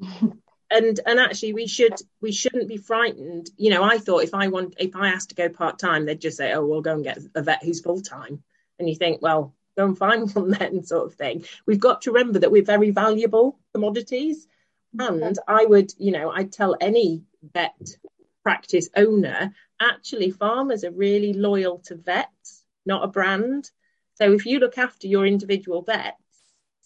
and 0.70 1.00
and 1.04 1.20
actually 1.20 1.52
we 1.52 1.66
should 1.66 1.94
we 2.20 2.32
shouldn't 2.32 2.68
be 2.68 2.76
frightened 2.76 3.50
you 3.56 3.70
know 3.70 3.82
i 3.82 3.98
thought 3.98 4.22
if 4.22 4.34
i 4.34 4.48
want 4.48 4.74
if 4.78 4.94
i 4.94 5.08
asked 5.08 5.30
to 5.30 5.34
go 5.34 5.48
part-time 5.48 6.06
they'd 6.06 6.20
just 6.20 6.36
say 6.36 6.52
oh 6.52 6.64
we'll 6.64 6.80
go 6.80 6.94
and 6.94 7.04
get 7.04 7.18
a 7.34 7.42
vet 7.42 7.62
who's 7.62 7.80
full-time 7.80 8.42
and 8.78 8.88
you 8.88 8.94
think 8.94 9.20
well 9.20 9.54
go 9.76 9.84
and 9.84 9.98
find 9.98 10.30
one 10.34 10.50
then 10.50 10.82
sort 10.84 11.06
of 11.06 11.14
thing 11.14 11.44
we've 11.66 11.80
got 11.80 12.02
to 12.02 12.12
remember 12.12 12.38
that 12.38 12.52
we're 12.52 12.62
very 12.62 12.90
valuable 12.90 13.58
commodities 13.74 14.46
and 14.98 15.38
i 15.46 15.64
would 15.64 15.92
you 15.98 16.10
know 16.10 16.30
i'd 16.30 16.52
tell 16.52 16.76
any 16.80 17.22
vet 17.54 17.96
practice 18.42 18.88
owner 18.96 19.52
actually 19.80 20.30
farmers 20.30 20.84
are 20.84 20.90
really 20.90 21.32
loyal 21.32 21.78
to 21.78 21.94
vets 21.94 22.64
not 22.86 23.04
a 23.04 23.08
brand. 23.08 23.70
So 24.14 24.32
if 24.32 24.46
you 24.46 24.58
look 24.58 24.78
after 24.78 25.06
your 25.06 25.26
individual 25.26 25.82
vets 25.82 26.16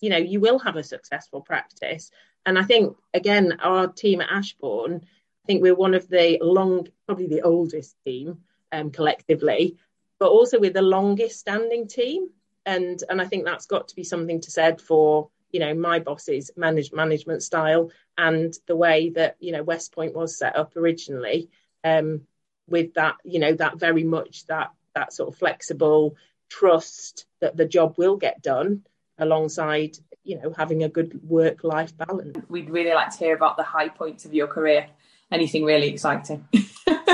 you 0.00 0.10
know 0.10 0.18
you 0.18 0.40
will 0.40 0.58
have 0.58 0.76
a 0.76 0.82
successful 0.82 1.40
practice. 1.40 2.10
And 2.44 2.58
I 2.58 2.62
think 2.62 2.96
again 3.14 3.58
our 3.62 3.88
team 3.88 4.20
at 4.20 4.30
Ashbourne, 4.30 5.00
I 5.02 5.44
think 5.46 5.62
we're 5.62 5.74
one 5.74 5.94
of 5.94 6.08
the 6.08 6.38
long, 6.42 6.88
probably 7.06 7.26
the 7.26 7.42
oldest 7.42 7.96
team 8.04 8.40
um, 8.70 8.90
collectively, 8.90 9.78
but 10.18 10.28
also 10.28 10.58
we're 10.58 10.70
the 10.70 10.82
longest 10.82 11.40
standing 11.40 11.88
team, 11.88 12.28
and 12.66 13.02
and 13.08 13.20
I 13.20 13.24
think 13.24 13.44
that's 13.44 13.66
got 13.66 13.88
to 13.88 13.96
be 13.96 14.04
something 14.04 14.40
to 14.42 14.50
said 14.50 14.80
for 14.80 15.30
you 15.54 15.60
know 15.60 15.72
my 15.72 16.00
boss's 16.00 16.50
manage, 16.56 16.92
management 16.92 17.40
style 17.40 17.92
and 18.18 18.52
the 18.66 18.74
way 18.74 19.10
that 19.10 19.36
you 19.38 19.52
know 19.52 19.62
West 19.62 19.94
Point 19.94 20.12
was 20.12 20.36
set 20.36 20.56
up 20.56 20.76
originally, 20.76 21.48
um, 21.84 22.22
with 22.68 22.94
that 22.94 23.14
you 23.22 23.38
know 23.38 23.52
that 23.52 23.78
very 23.78 24.02
much 24.02 24.46
that 24.46 24.72
that 24.96 25.12
sort 25.12 25.28
of 25.28 25.38
flexible 25.38 26.16
trust 26.50 27.26
that 27.40 27.56
the 27.56 27.66
job 27.66 27.94
will 27.98 28.16
get 28.16 28.42
done 28.42 28.82
alongside 29.16 29.96
you 30.24 30.40
know 30.40 30.52
having 30.56 30.82
a 30.82 30.88
good 30.88 31.20
work 31.22 31.62
life 31.62 31.96
balance. 31.96 32.36
We'd 32.48 32.68
really 32.68 32.92
like 32.92 33.10
to 33.10 33.18
hear 33.18 33.36
about 33.36 33.56
the 33.56 33.62
high 33.62 33.90
points 33.90 34.24
of 34.24 34.34
your 34.34 34.48
career. 34.48 34.88
Anything 35.30 35.64
really 35.64 35.88
exciting? 35.88 36.48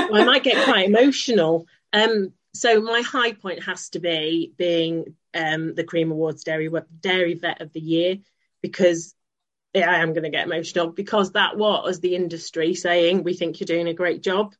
Well, 0.09 0.23
i 0.23 0.25
might 0.25 0.43
get 0.43 0.65
quite 0.65 0.89
emotional. 0.89 1.67
Um, 1.93 2.33
so 2.53 2.81
my 2.81 2.99
high 2.99 3.31
point 3.31 3.63
has 3.63 3.87
to 3.91 3.99
be 3.99 4.51
being 4.57 5.15
um, 5.33 5.73
the 5.75 5.83
cream 5.83 6.11
awards 6.11 6.43
dairy 6.43 6.69
dairy 6.99 7.35
vet 7.35 7.61
of 7.61 7.71
the 7.73 7.79
year 7.79 8.17
because 8.61 9.15
yeah, 9.73 9.89
i 9.89 9.97
am 9.97 10.13
going 10.13 10.23
to 10.23 10.29
get 10.29 10.45
emotional 10.45 10.87
because 10.87 11.31
that 11.31 11.57
was 11.57 11.99
the 11.99 12.15
industry 12.15 12.73
saying 12.73 13.23
we 13.23 13.33
think 13.33 13.59
you're 13.59 13.65
doing 13.65 13.87
a 13.87 13.93
great 13.93 14.21
job 14.21 14.53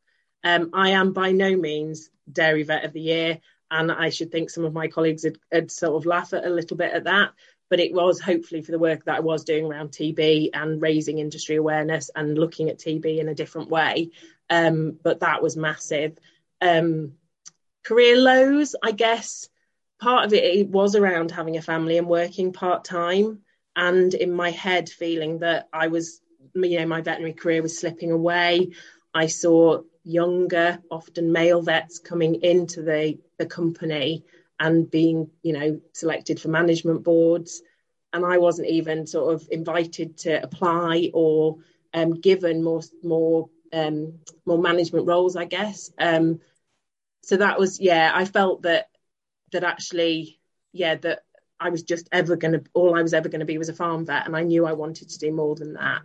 um, 0.44 0.70
i 0.74 0.90
am 0.90 1.14
by 1.14 1.32
no 1.32 1.56
means 1.56 2.10
dairy 2.32 2.64
vet 2.64 2.86
of 2.86 2.94
the 2.94 3.02
year 3.02 3.40
and 3.74 3.90
I 3.90 4.10
should 4.10 4.34
think 4.34 4.50
some 4.50 4.66
of 4.66 4.74
my 4.74 4.90
colleagues 4.90 5.24
had, 5.24 5.38
had 5.50 5.72
sort 5.72 5.96
of 5.96 6.06
laugh 6.06 6.34
at 6.34 6.46
a 6.46 6.50
little 6.50 6.76
bit 6.76 6.92
at 6.92 7.06
that 7.06 7.32
but 7.72 7.80
it 7.80 7.94
was 7.94 8.20
hopefully 8.20 8.62
for 8.62 8.74
the 8.74 8.78
work 8.78 9.06
that 9.06 9.16
I 9.16 9.22
was 9.22 9.46
doing 9.46 9.66
around 9.66 9.92
TB 9.92 10.50
and 10.54 10.82
raising 10.82 11.20
industry 11.20 11.56
awareness 11.56 12.12
and 12.14 12.38
looking 12.38 12.70
at 12.70 12.80
TB 12.80 13.18
in 13.18 13.30
a 13.30 13.34
different 13.34 13.70
way. 13.70 14.12
Um, 14.50 15.00
but 15.02 15.22
that 15.22 15.42
was 15.42 15.56
massive. 15.56 16.18
Um, 16.60 17.14
career 17.86 18.18
lows, 18.18 18.76
I 18.84 18.92
guess, 18.92 19.48
part 20.02 20.26
of 20.26 20.34
it, 20.34 20.44
it 20.44 20.68
was 20.68 20.96
around 20.96 21.32
having 21.32 21.58
a 21.58 21.62
family 21.62 21.98
and 21.98 22.08
working 22.08 22.52
part 22.52 22.84
time, 22.84 23.40
and 23.76 24.14
in 24.14 24.34
my 24.34 24.52
head 24.52 24.90
feeling 24.90 25.40
that 25.40 25.70
I 25.72 25.88
was, 25.88 26.22
you 26.56 26.80
know, 26.80 26.86
my 26.88 27.02
veterinary 27.02 27.34
career 27.34 27.62
was 27.62 27.80
slipping 27.80 28.12
away. 28.12 28.72
I 29.14 29.28
saw 29.28 29.84
younger, 30.04 30.80
often 30.90 31.32
male 31.32 31.62
vets 31.62 32.00
coming 32.00 32.42
into 32.44 32.82
the 32.82 33.20
the 33.38 33.46
company 33.46 34.26
and 34.60 34.90
being, 34.90 35.30
you 35.44 35.54
know, 35.54 35.80
selected 35.94 36.40
for 36.40 36.50
management 36.50 37.04
boards. 37.04 37.62
And 38.14 38.26
I 38.26 38.40
wasn't 38.40 38.68
even 38.70 39.08
sort 39.08 39.34
of 39.34 39.48
invited 39.52 40.18
to 40.20 40.44
apply 40.44 41.12
or 41.14 41.58
um, 41.94 42.20
given 42.20 42.64
more 42.64 42.82
more 43.04 43.50
um, 43.72 44.20
more 44.46 44.58
management 44.58 45.08
roles, 45.08 45.36
I 45.36 45.46
guess. 45.46 45.92
Um, 45.98 46.42
so 47.24 47.38
that 47.38 47.60
was 47.60 47.80
yeah, 47.80 48.12
I 48.14 48.26
felt 48.26 48.64
that 48.64 48.91
that 49.52 49.64
actually 49.64 50.40
yeah 50.74 50.96
that 50.96 51.24
I 51.60 51.70
was 51.70 51.84
just 51.84 52.10
ever 52.12 52.36
going 52.36 52.54
to 52.54 52.64
all 52.74 52.98
I 52.98 53.02
was 53.02 53.14
ever 53.14 53.30
going 53.30 53.42
to 53.42 53.46
be 53.46 53.58
was 53.58 53.70
a 53.70 53.74
farm 53.74 54.06
vet, 54.06 54.26
and 54.26 54.36
I 54.36 54.44
knew 54.44 54.66
I 54.66 54.74
wanted 54.74 55.10
to 55.10 55.20
do 55.20 55.32
more 55.32 55.56
than 55.56 55.74
that. 55.74 56.02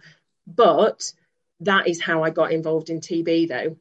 But 0.47 1.13
that 1.61 1.89
is 1.89 2.01
how 2.01 2.23
I 2.23 2.31
got 2.31 2.53
involved 2.53 2.91
in 2.91 3.01
TB 3.01 3.49
though. 3.49 3.77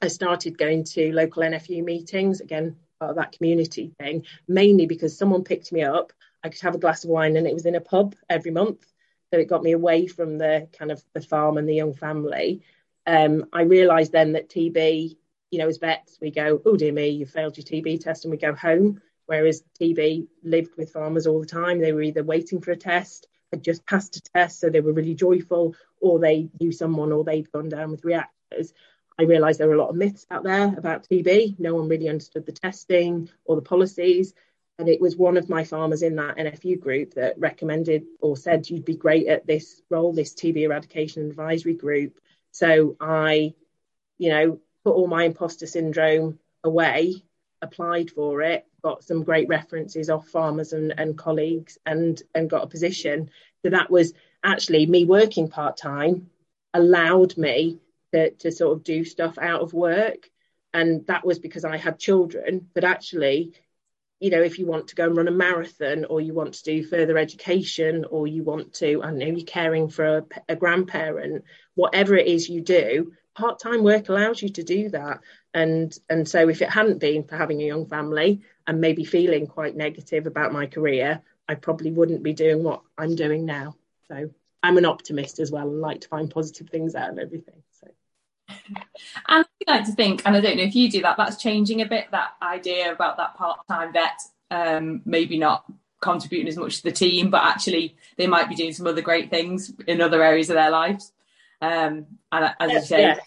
I 0.00 0.08
started 0.08 0.58
going 0.58 0.84
to 0.84 1.12
local 1.12 1.42
NFU 1.42 1.84
meetings 1.84 2.40
again 2.40 2.76
part 3.02 3.10
of 3.10 3.16
that 3.16 3.32
community 3.32 3.92
thing, 3.98 4.24
mainly 4.46 4.86
because 4.86 5.18
someone 5.18 5.42
picked 5.42 5.72
me 5.72 5.82
up. 5.82 6.12
I 6.44 6.48
could 6.48 6.60
have 6.62 6.74
a 6.74 6.78
glass 6.78 7.04
of 7.04 7.10
wine 7.10 7.36
and 7.36 7.46
it 7.46 7.54
was 7.54 7.66
in 7.66 7.74
a 7.74 7.80
pub 7.80 8.14
every 8.30 8.52
month. 8.52 8.86
So 9.30 9.38
it 9.38 9.48
got 9.48 9.62
me 9.62 9.72
away 9.72 10.06
from 10.06 10.38
the 10.38 10.68
kind 10.78 10.92
of 10.92 11.02
the 11.12 11.20
farm 11.20 11.56
and 11.58 11.68
the 11.68 11.74
young 11.74 11.94
family. 11.94 12.62
Um, 13.06 13.46
I 13.52 13.62
realised 13.62 14.12
then 14.12 14.32
that 14.32 14.48
TB, 14.48 15.16
you 15.52 15.58
know, 15.58 15.68
as 15.68 15.76
vets, 15.76 16.18
we 16.20 16.32
go, 16.32 16.60
oh 16.64 16.76
dear 16.76 16.92
me, 16.92 17.10
you 17.10 17.26
failed 17.26 17.56
your 17.56 17.64
TB 17.64 18.00
test, 18.00 18.24
and 18.24 18.32
we 18.32 18.38
go 18.38 18.54
home. 18.54 19.00
Whereas 19.26 19.62
TB 19.80 20.26
lived 20.42 20.72
with 20.76 20.90
farmers 20.90 21.26
all 21.26 21.40
the 21.40 21.46
time. 21.46 21.78
They 21.78 21.92
were 21.92 22.02
either 22.02 22.24
waiting 22.24 22.60
for 22.60 22.72
a 22.72 22.76
test, 22.76 23.28
had 23.52 23.62
just 23.62 23.86
passed 23.86 24.16
a 24.16 24.22
test, 24.22 24.58
so 24.58 24.70
they 24.70 24.80
were 24.80 24.94
really 24.94 25.14
joyful, 25.14 25.76
or 26.00 26.18
they 26.18 26.48
knew 26.58 26.72
someone, 26.72 27.12
or 27.12 27.22
they'd 27.22 27.52
gone 27.52 27.68
down 27.68 27.90
with 27.90 28.04
reactors. 28.04 28.72
I 29.18 29.24
realised 29.24 29.60
there 29.60 29.68
were 29.68 29.74
a 29.74 29.80
lot 29.80 29.90
of 29.90 29.96
myths 29.96 30.26
out 30.30 30.42
there 30.42 30.74
about 30.76 31.06
TB. 31.08 31.60
No 31.60 31.74
one 31.74 31.88
really 31.88 32.08
understood 32.08 32.46
the 32.46 32.52
testing 32.52 33.28
or 33.44 33.56
the 33.56 33.62
policies. 33.62 34.34
And 34.78 34.88
it 34.88 35.02
was 35.02 35.16
one 35.16 35.36
of 35.36 35.50
my 35.50 35.64
farmers 35.64 36.02
in 36.02 36.16
that 36.16 36.38
NFU 36.38 36.80
group 36.80 37.14
that 37.14 37.38
recommended 37.38 38.04
or 38.20 38.38
said 38.38 38.68
you'd 38.70 38.86
be 38.86 38.96
great 38.96 39.26
at 39.28 39.46
this 39.46 39.82
role, 39.90 40.14
this 40.14 40.34
TB 40.34 40.62
eradication 40.62 41.28
advisory 41.28 41.74
group. 41.74 42.18
So 42.52 42.96
I, 42.98 43.54
you 44.16 44.30
know, 44.30 44.60
put 44.84 44.94
all 44.94 45.06
my 45.06 45.24
imposter 45.24 45.66
syndrome 45.66 46.38
away, 46.64 47.22
applied 47.60 48.10
for 48.10 48.42
it, 48.42 48.66
got 48.82 49.04
some 49.04 49.22
great 49.22 49.48
references 49.48 50.10
off 50.10 50.28
farmers 50.28 50.72
and, 50.72 50.92
and 50.98 51.16
colleagues 51.16 51.78
and 51.86 52.22
and 52.34 52.50
got 52.50 52.64
a 52.64 52.68
position. 52.68 53.30
So 53.62 53.70
that 53.70 53.90
was 53.90 54.12
actually 54.44 54.86
me 54.86 55.04
working 55.04 55.48
part 55.48 55.76
time 55.76 56.30
allowed 56.74 57.36
me 57.36 57.78
to, 58.12 58.30
to 58.30 58.50
sort 58.50 58.76
of 58.76 58.84
do 58.84 59.04
stuff 59.04 59.38
out 59.38 59.60
of 59.60 59.72
work. 59.72 60.28
And 60.74 61.06
that 61.06 61.24
was 61.24 61.38
because 61.38 61.64
I 61.64 61.76
had 61.76 61.98
children. 61.98 62.68
But 62.74 62.84
actually, 62.84 63.52
you 64.20 64.30
know, 64.30 64.40
if 64.40 64.58
you 64.58 64.66
want 64.66 64.88
to 64.88 64.94
go 64.94 65.06
and 65.06 65.16
run 65.16 65.28
a 65.28 65.32
marathon 65.32 66.04
or 66.06 66.20
you 66.20 66.32
want 66.32 66.54
to 66.54 66.62
do 66.62 66.84
further 66.84 67.18
education 67.18 68.04
or 68.08 68.26
you 68.26 68.42
want 68.42 68.74
to, 68.74 69.02
I 69.02 69.10
know, 69.10 69.26
you're 69.26 69.44
caring 69.44 69.88
for 69.88 70.18
a, 70.18 70.24
a 70.48 70.56
grandparent, 70.56 71.44
whatever 71.74 72.16
it 72.16 72.26
is 72.26 72.48
you 72.48 72.60
do, 72.60 73.12
part-time 73.34 73.82
work 73.82 74.08
allows 74.08 74.42
you 74.42 74.48
to 74.50 74.62
do 74.62 74.88
that. 74.90 75.20
And 75.54 75.96
and 76.08 76.28
so 76.28 76.48
if 76.48 76.62
it 76.62 76.70
hadn't 76.70 76.98
been 76.98 77.24
for 77.24 77.36
having 77.36 77.60
a 77.60 77.66
young 77.66 77.86
family 77.86 78.42
and 78.66 78.80
maybe 78.80 79.04
feeling 79.04 79.46
quite 79.46 79.76
negative 79.76 80.26
about 80.26 80.52
my 80.52 80.66
career, 80.66 81.22
I 81.48 81.54
probably 81.54 81.90
wouldn't 81.90 82.22
be 82.22 82.32
doing 82.32 82.62
what 82.62 82.82
I'm 82.96 83.16
doing 83.16 83.44
now. 83.44 83.76
So 84.08 84.30
I'm 84.62 84.78
an 84.78 84.84
optimist 84.84 85.38
as 85.40 85.50
well 85.50 85.68
and 85.68 85.80
like 85.80 86.02
to 86.02 86.08
find 86.08 86.30
positive 86.30 86.68
things 86.68 86.94
out 86.94 87.10
of 87.10 87.18
everything. 87.18 87.62
So 87.72 87.88
and 89.28 89.44
I 89.68 89.70
like 89.70 89.84
to 89.86 89.92
think, 89.92 90.22
and 90.24 90.36
I 90.36 90.40
don't 90.40 90.56
know 90.56 90.62
if 90.62 90.74
you 90.74 90.90
do 90.90 91.02
that, 91.02 91.16
that's 91.16 91.36
changing 91.36 91.82
a 91.82 91.86
bit 91.86 92.08
that 92.12 92.32
idea 92.42 92.92
about 92.92 93.16
that 93.16 93.34
part 93.34 93.66
time 93.68 93.92
vet, 93.92 94.20
um, 94.50 95.02
maybe 95.04 95.38
not 95.38 95.64
contributing 96.00 96.48
as 96.48 96.56
much 96.56 96.78
to 96.78 96.82
the 96.84 96.92
team, 96.92 97.30
but 97.30 97.42
actually 97.42 97.96
they 98.16 98.26
might 98.26 98.48
be 98.48 98.54
doing 98.54 98.72
some 98.72 98.86
other 98.86 99.00
great 99.00 99.30
things 99.30 99.72
in 99.86 100.00
other 100.00 100.22
areas 100.22 100.50
of 100.50 100.54
their 100.54 100.70
lives. 100.70 101.12
Um, 101.62 102.06
and 102.32 102.54
as 102.58 102.72
you 102.72 102.80
say, 102.82 103.02
yeah. 103.02 103.18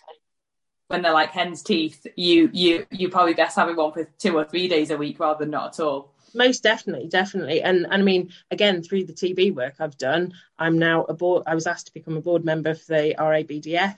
when 0.90 1.02
they're 1.02 1.14
like 1.14 1.32
hen's 1.32 1.64
teeth, 1.64 2.06
you 2.16 2.50
you 2.54 2.86
you 2.92 3.10
probably 3.10 3.34
best 3.34 3.56
having 3.56 3.78
one 3.78 3.94
for 3.94 4.04
two 4.20 4.38
or 4.38 4.44
three 4.44 4.68
days 4.68 4.92
a 4.92 4.98
week 4.98 5.20
rather 5.20 5.40
than 5.40 5.52
not 5.52 5.80
at 5.80 5.84
all. 5.84 6.14
most 6.36 6.62
definitely, 6.62 7.08
definitely. 7.08 7.62
And, 7.62 7.86
and 7.86 7.94
I 7.94 8.02
mean, 8.02 8.32
again, 8.52 8.84
through 8.84 9.06
the 9.06 9.14
TB 9.14 9.56
work 9.56 9.76
I've 9.80 9.98
done, 9.98 10.34
I'm 10.60 10.78
now 10.78 11.06
a 11.06 11.14
board. 11.14 11.44
I 11.48 11.56
was 11.56 11.66
asked 11.66 11.88
to 11.88 11.94
become 11.94 12.18
a 12.18 12.22
board 12.22 12.44
member 12.44 12.76
for 12.76 12.94
the 12.94 13.16
RABDF. 13.18 13.98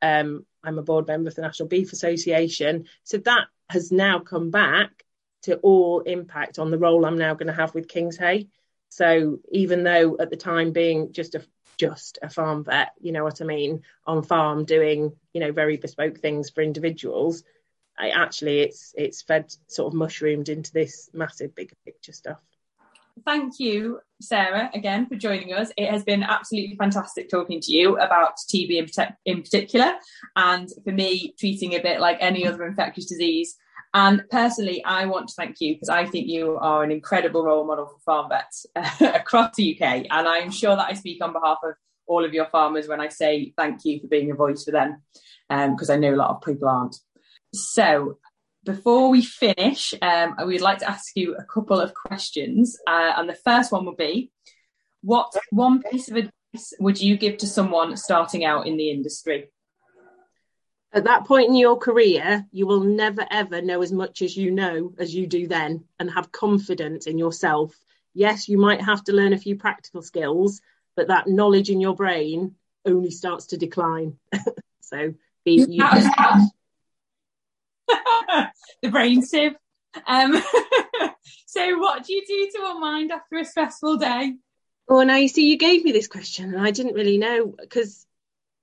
Um, 0.00 0.46
I'm 0.62 0.78
a 0.78 0.82
board 0.82 1.08
member 1.08 1.28
of 1.28 1.34
the 1.34 1.42
National 1.42 1.68
Beef 1.68 1.92
Association. 1.92 2.86
So 3.02 3.18
that 3.18 3.48
has 3.68 3.90
now 3.90 4.20
come 4.20 4.50
back 4.50 5.04
to 5.42 5.56
all 5.56 6.00
impact 6.00 6.58
on 6.58 6.70
the 6.70 6.78
role 6.78 7.04
I'm 7.04 7.18
now 7.18 7.34
going 7.34 7.48
to 7.48 7.52
have 7.52 7.74
with 7.74 7.88
Kingshay. 7.88 8.48
So 8.88 9.40
even 9.50 9.82
though 9.82 10.16
at 10.18 10.30
the 10.30 10.36
time 10.36 10.72
being 10.72 11.12
just 11.12 11.34
a 11.34 11.44
just 11.76 12.18
a 12.22 12.28
farm 12.28 12.64
vet, 12.64 12.92
you 13.00 13.12
know 13.12 13.24
what 13.24 13.40
I 13.40 13.44
mean, 13.44 13.82
on 14.06 14.22
farm 14.22 14.64
doing, 14.64 15.12
you 15.32 15.40
know, 15.40 15.52
very 15.52 15.76
bespoke 15.76 16.18
things 16.18 16.50
for 16.50 16.62
individuals, 16.62 17.42
I 17.98 18.10
actually 18.10 18.60
it's 18.60 18.92
it's 18.96 19.22
fed 19.22 19.54
sort 19.68 19.92
of 19.92 19.98
mushroomed 19.98 20.48
into 20.48 20.72
this 20.72 21.10
massive 21.12 21.54
big 21.54 21.72
picture 21.84 22.12
stuff. 22.12 22.38
Thank 23.24 23.60
you, 23.60 24.00
Sarah, 24.20 24.70
again 24.74 25.06
for 25.06 25.14
joining 25.14 25.52
us. 25.52 25.70
It 25.76 25.88
has 25.88 26.02
been 26.02 26.24
absolutely 26.24 26.74
fantastic 26.76 27.30
talking 27.30 27.60
to 27.60 27.72
you 27.72 27.96
about 27.98 28.38
TB 28.52 28.70
in, 28.70 29.14
in 29.24 29.42
particular, 29.42 29.92
and 30.34 30.68
for 30.82 30.90
me, 30.90 31.34
treating 31.38 31.74
a 31.74 31.82
bit 31.82 32.00
like 32.00 32.18
any 32.20 32.46
other 32.46 32.66
infectious 32.66 33.06
disease. 33.06 33.56
And 33.94 34.24
personally, 34.28 34.84
I 34.84 35.06
want 35.06 35.28
to 35.28 35.34
thank 35.34 35.60
you 35.60 35.74
because 35.74 35.88
I 35.88 36.04
think 36.04 36.26
you 36.26 36.58
are 36.60 36.82
an 36.82 36.90
incredible 36.90 37.44
role 37.44 37.64
model 37.64 37.86
for 37.86 37.98
farm 38.00 38.28
vets 38.28 38.66
across 39.00 39.54
the 39.54 39.74
UK. 39.74 40.06
And 40.10 40.28
I'm 40.28 40.50
sure 40.50 40.74
that 40.74 40.88
I 40.90 40.94
speak 40.94 41.22
on 41.22 41.32
behalf 41.32 41.58
of 41.62 41.74
all 42.06 42.24
of 42.24 42.34
your 42.34 42.46
farmers 42.46 42.88
when 42.88 43.00
I 43.00 43.08
say 43.08 43.54
thank 43.56 43.84
you 43.84 44.00
for 44.00 44.08
being 44.08 44.32
a 44.32 44.34
voice 44.34 44.64
for 44.64 44.72
them, 44.72 45.00
because 45.48 45.90
um, 45.90 45.94
I 45.94 45.98
know 45.98 46.14
a 46.14 46.16
lot 46.16 46.30
of 46.30 46.42
people 46.42 46.68
aren't. 46.68 46.96
So 47.54 48.18
before 48.64 49.10
we 49.10 49.22
finish, 49.22 49.94
um, 50.02 50.34
would 50.40 50.60
like 50.60 50.78
to 50.78 50.90
ask 50.90 51.12
you 51.14 51.36
a 51.36 51.44
couple 51.44 51.80
of 51.80 51.94
questions. 51.94 52.76
Uh, 52.86 53.12
and 53.16 53.28
the 53.28 53.38
first 53.44 53.70
one 53.70 53.86
would 53.86 53.96
be 53.96 54.32
what 55.02 55.32
one 55.50 55.82
piece 55.82 56.10
of 56.10 56.16
advice 56.16 56.72
would 56.80 57.00
you 57.00 57.16
give 57.16 57.36
to 57.38 57.46
someone 57.46 57.96
starting 57.96 58.44
out 58.44 58.66
in 58.66 58.76
the 58.76 58.90
industry? 58.90 59.50
At 60.94 61.04
that 61.04 61.26
point 61.26 61.48
in 61.48 61.56
your 61.56 61.76
career, 61.76 62.46
you 62.52 62.68
will 62.68 62.80
never 62.80 63.26
ever 63.28 63.60
know 63.60 63.82
as 63.82 63.90
much 63.90 64.22
as 64.22 64.36
you 64.36 64.52
know 64.52 64.94
as 64.96 65.12
you 65.12 65.26
do 65.26 65.48
then 65.48 65.84
and 65.98 66.08
have 66.08 66.30
confidence 66.30 67.08
in 67.08 67.18
yourself. 67.18 67.74
Yes, 68.14 68.48
you 68.48 68.58
might 68.58 68.80
have 68.80 69.02
to 69.04 69.12
learn 69.12 69.32
a 69.32 69.38
few 69.38 69.56
practical 69.56 70.02
skills, 70.02 70.60
but 70.94 71.08
that 71.08 71.26
knowledge 71.26 71.68
in 71.68 71.80
your 71.80 71.96
brain 71.96 72.54
only 72.86 73.10
starts 73.10 73.46
to 73.46 73.56
decline. 73.56 74.16
so 74.82 75.14
be 75.44 75.66
you. 75.68 75.82
the 78.82 78.90
brain 78.90 79.20
sieve. 79.20 79.56
Um, 80.06 80.40
so, 81.46 81.78
what 81.78 82.04
do 82.04 82.14
you 82.14 82.22
do 82.24 82.50
to 82.52 82.70
unwind 82.70 83.10
after 83.10 83.38
a 83.38 83.44
stressful 83.44 83.96
day? 83.96 84.34
Oh, 84.88 85.02
now 85.02 85.16
you 85.16 85.26
see, 85.26 85.50
you 85.50 85.56
gave 85.56 85.84
me 85.84 85.90
this 85.90 86.06
question, 86.06 86.54
and 86.54 86.64
I 86.64 86.70
didn't 86.70 86.94
really 86.94 87.18
know 87.18 87.46
because 87.46 88.06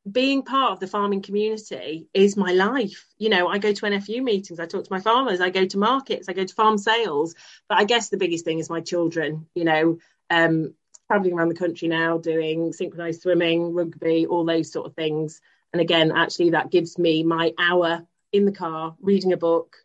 being 0.10 0.44
part 0.44 0.72
of 0.72 0.80
the 0.80 0.88
farming 0.88 1.22
community 1.22 2.08
is 2.14 2.36
my 2.36 2.52
life. 2.52 3.06
You 3.18 3.30
know, 3.30 3.48
I 3.48 3.60
go 3.60 3.72
to 3.72 3.86
NFU 3.86 4.24
meetings, 4.24 4.60
I 4.60 4.66
talk 4.66 4.84
to 4.84 4.94
my 4.94 5.00
farmers, 5.00 5.42
I 5.42 5.50
go 5.50 5.66
to 5.66 5.78
markets, 5.78 6.28
I 6.28 6.34
go 6.34 6.44
to 6.44 6.54
farm 6.54 6.78
sales. 6.78 7.36
But 7.70 7.78
I 7.78 7.84
guess 7.84 8.10
the 8.10 8.18
biggest 8.18 8.46
thing 8.46 8.60
is 8.60 8.70
my 8.70 8.82
children. 8.82 9.48
You 9.54 9.66
know, 9.66 9.98
um, 10.30 10.74
traveling 11.08 11.34
around 11.34 11.50
the 11.50 11.56
country 11.56 11.88
now, 11.88 12.18
doing 12.18 12.74
synchronized 12.74 13.22
swimming, 13.22 13.74
rugby, 13.74 14.26
all 14.26 14.46
those 14.46 14.72
sort 14.72 14.88
of 14.88 14.96
things. 14.96 15.42
And 15.74 15.82
again, 15.82 16.12
actually, 16.12 16.52
that 16.52 16.72
gives 16.72 16.98
me 16.98 17.24
my 17.24 17.54
hour 17.60 18.06
in 18.32 18.46
the 18.46 18.52
car 18.52 18.96
reading 19.02 19.34
a 19.34 19.38
book, 19.38 19.78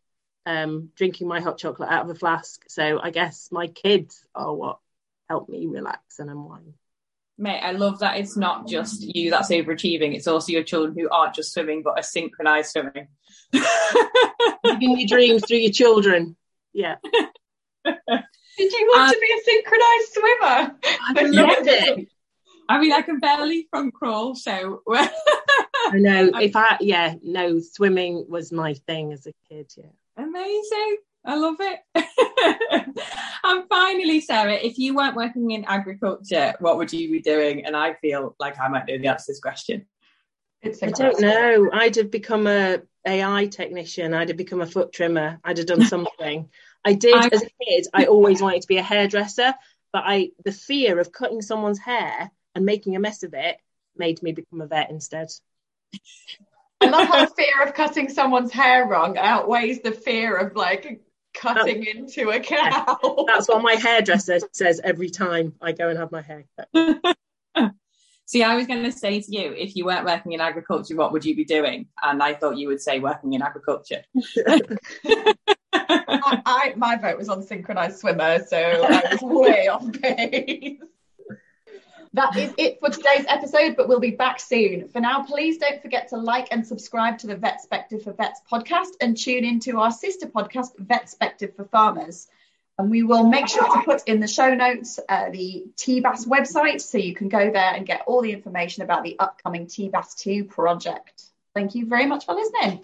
um, 0.46 0.90
drinking 0.96 1.28
my 1.28 1.40
hot 1.40 1.58
chocolate 1.58 1.90
out 1.90 2.04
of 2.04 2.10
a 2.10 2.14
flask. 2.14 2.64
So 2.68 3.00
I 3.00 3.10
guess 3.10 3.50
my 3.52 3.66
kids 3.66 4.24
are 4.34 4.54
what 4.54 4.78
help 5.28 5.48
me 5.48 5.66
relax 5.66 6.18
and 6.20 6.30
unwind. 6.30 6.74
Mate, 7.38 7.60
I 7.62 7.72
love 7.72 7.98
that 7.98 8.16
it's 8.16 8.36
not 8.36 8.66
just 8.66 9.02
you 9.02 9.30
that's 9.30 9.50
overachieving, 9.50 10.14
it's 10.14 10.26
also 10.26 10.52
your 10.52 10.62
children 10.62 10.96
who 10.98 11.08
aren't 11.10 11.34
just 11.34 11.52
swimming 11.52 11.82
but 11.82 11.98
are 11.98 12.02
synchronized 12.02 12.70
swimming. 12.70 13.08
Living 14.64 14.98
your 14.98 15.06
dreams 15.06 15.44
through 15.46 15.58
your 15.58 15.72
children. 15.72 16.36
Yeah. 16.72 16.96
Did 17.84 18.72
you 18.72 18.86
want 18.90 19.08
um, 19.08 19.12
to 19.12 19.20
be 19.20 19.34
a 19.34 19.44
synchronized 19.44 20.12
swimmer? 20.12 20.76
I 21.14 21.22
loved 21.22 21.68
it. 21.68 22.08
I 22.68 22.80
mean, 22.80 22.92
I 22.92 23.02
can 23.02 23.20
barely 23.20 23.66
front 23.70 23.94
crawl, 23.94 24.34
so. 24.34 24.82
I 24.90 25.92
know. 25.94 26.30
If 26.34 26.56
I, 26.56 26.78
yeah, 26.80 27.14
no, 27.22 27.60
swimming 27.60 28.26
was 28.28 28.50
my 28.52 28.74
thing 28.74 29.12
as 29.12 29.26
a 29.26 29.32
kid. 29.48 29.70
Yeah. 29.76 29.84
Amazing. 30.16 30.96
I 31.26 31.36
love 31.36 31.56
it. 31.58 31.80
and 33.44 33.64
finally, 33.68 34.20
Sarah, 34.20 34.54
if 34.54 34.78
you 34.78 34.94
weren't 34.94 35.16
working 35.16 35.50
in 35.50 35.64
agriculture, 35.64 36.54
what 36.60 36.76
would 36.78 36.92
you 36.92 37.10
be 37.10 37.20
doing? 37.20 37.66
And 37.66 37.76
I 37.76 37.94
feel 37.94 38.36
like 38.38 38.58
I 38.60 38.68
might 38.68 38.86
know 38.86 38.98
the 38.98 39.08
answer 39.08 39.26
to 39.26 39.32
this 39.32 39.40
question. 39.40 39.86
I 40.64 40.70
don't 40.70 41.20
know. 41.20 41.70
I'd 41.72 41.96
have 41.96 42.10
become 42.10 42.46
a 42.46 42.80
AI 43.06 43.46
technician. 43.46 44.14
I'd 44.14 44.28
have 44.28 44.36
become 44.36 44.60
a 44.60 44.66
foot 44.66 44.92
trimmer. 44.92 45.38
I'd 45.44 45.58
have 45.58 45.66
done 45.66 45.84
something. 45.86 46.48
I 46.84 46.92
did 46.92 47.14
I, 47.14 47.28
as 47.32 47.42
a 47.42 47.50
kid. 47.64 47.86
I 47.92 48.06
always 48.06 48.40
wanted 48.40 48.62
to 48.62 48.68
be 48.68 48.78
a 48.78 48.82
hairdresser, 48.82 49.54
but 49.92 50.02
I 50.06 50.30
the 50.44 50.52
fear 50.52 50.98
of 50.98 51.12
cutting 51.12 51.42
someone's 51.42 51.78
hair 51.78 52.30
and 52.54 52.64
making 52.64 52.96
a 52.96 53.00
mess 53.00 53.22
of 53.22 53.34
it 53.34 53.58
made 53.96 54.22
me 54.22 54.32
become 54.32 54.60
a 54.60 54.66
vet 54.66 54.90
instead. 54.90 55.28
I 56.80 56.86
love 56.86 57.08
how 57.08 57.24
the 57.24 57.32
fear 57.32 57.62
of 57.64 57.74
cutting 57.74 58.08
someone's 58.08 58.52
hair 58.52 58.86
wrong 58.86 59.16
outweighs 59.16 59.80
the 59.80 59.92
fear 59.92 60.36
of 60.36 60.54
like 60.54 61.00
cutting 61.36 61.84
into 61.84 62.30
a 62.30 62.40
cow. 62.40 63.24
That's 63.26 63.48
what 63.48 63.62
my 63.62 63.74
hairdresser 63.74 64.40
says 64.52 64.80
every 64.82 65.10
time 65.10 65.54
I 65.60 65.72
go 65.72 65.88
and 65.88 65.98
have 65.98 66.10
my 66.10 66.22
hair 66.22 66.44
cut. 66.56 67.16
See, 68.26 68.42
I 68.42 68.56
was 68.56 68.66
going 68.66 68.82
to 68.82 68.90
say 68.90 69.20
to 69.20 69.32
you, 69.32 69.52
if 69.52 69.76
you 69.76 69.84
weren't 69.84 70.04
working 70.04 70.32
in 70.32 70.40
agriculture, 70.40 70.96
what 70.96 71.12
would 71.12 71.24
you 71.24 71.36
be 71.36 71.44
doing? 71.44 71.86
And 72.02 72.20
I 72.20 72.34
thought 72.34 72.56
you 72.56 72.66
would 72.66 72.80
say 72.80 72.98
working 72.98 73.34
in 73.34 73.42
agriculture. 73.42 74.02
I, 75.72 76.42
I, 76.44 76.72
my 76.76 76.96
vote 76.96 77.18
was 77.18 77.28
on 77.28 77.42
synchronized 77.42 77.98
swimmer, 77.98 78.44
so 78.44 78.58
I 78.58 79.02
was 79.12 79.22
way 79.22 79.68
off 79.68 79.92
base. 79.92 80.80
That 82.16 82.34
is 82.34 82.54
it 82.56 82.80
for 82.80 82.88
today's 82.88 83.26
episode, 83.28 83.76
but 83.76 83.88
we'll 83.88 84.00
be 84.00 84.12
back 84.12 84.40
soon. 84.40 84.88
For 84.88 85.00
now, 85.00 85.22
please 85.24 85.58
don't 85.58 85.82
forget 85.82 86.08
to 86.08 86.16
like 86.16 86.48
and 86.50 86.66
subscribe 86.66 87.18
to 87.18 87.26
the 87.26 87.36
Vetspective 87.36 88.04
for 88.04 88.14
Vets 88.14 88.40
podcast 88.50 88.92
and 89.02 89.14
tune 89.14 89.44
into 89.44 89.78
our 89.80 89.90
sister 89.90 90.26
podcast, 90.26 90.74
Vetspective 90.80 91.54
for 91.54 91.64
Farmers. 91.64 92.26
And 92.78 92.90
we 92.90 93.02
will 93.02 93.26
make 93.26 93.48
sure 93.48 93.64
to 93.64 93.82
put 93.84 94.08
in 94.08 94.20
the 94.20 94.28
show 94.28 94.54
notes 94.54 94.98
uh, 95.10 95.28
the 95.28 95.66
TBAS 95.76 96.26
website 96.26 96.80
so 96.80 96.96
you 96.96 97.14
can 97.14 97.28
go 97.28 97.50
there 97.50 97.74
and 97.74 97.84
get 97.84 98.04
all 98.06 98.22
the 98.22 98.32
information 98.32 98.82
about 98.82 99.02
the 99.02 99.18
upcoming 99.18 99.66
TBAS 99.66 100.16
2 100.16 100.44
project. 100.44 101.22
Thank 101.54 101.74
you 101.74 101.84
very 101.84 102.06
much 102.06 102.24
for 102.24 102.34
listening. 102.34 102.82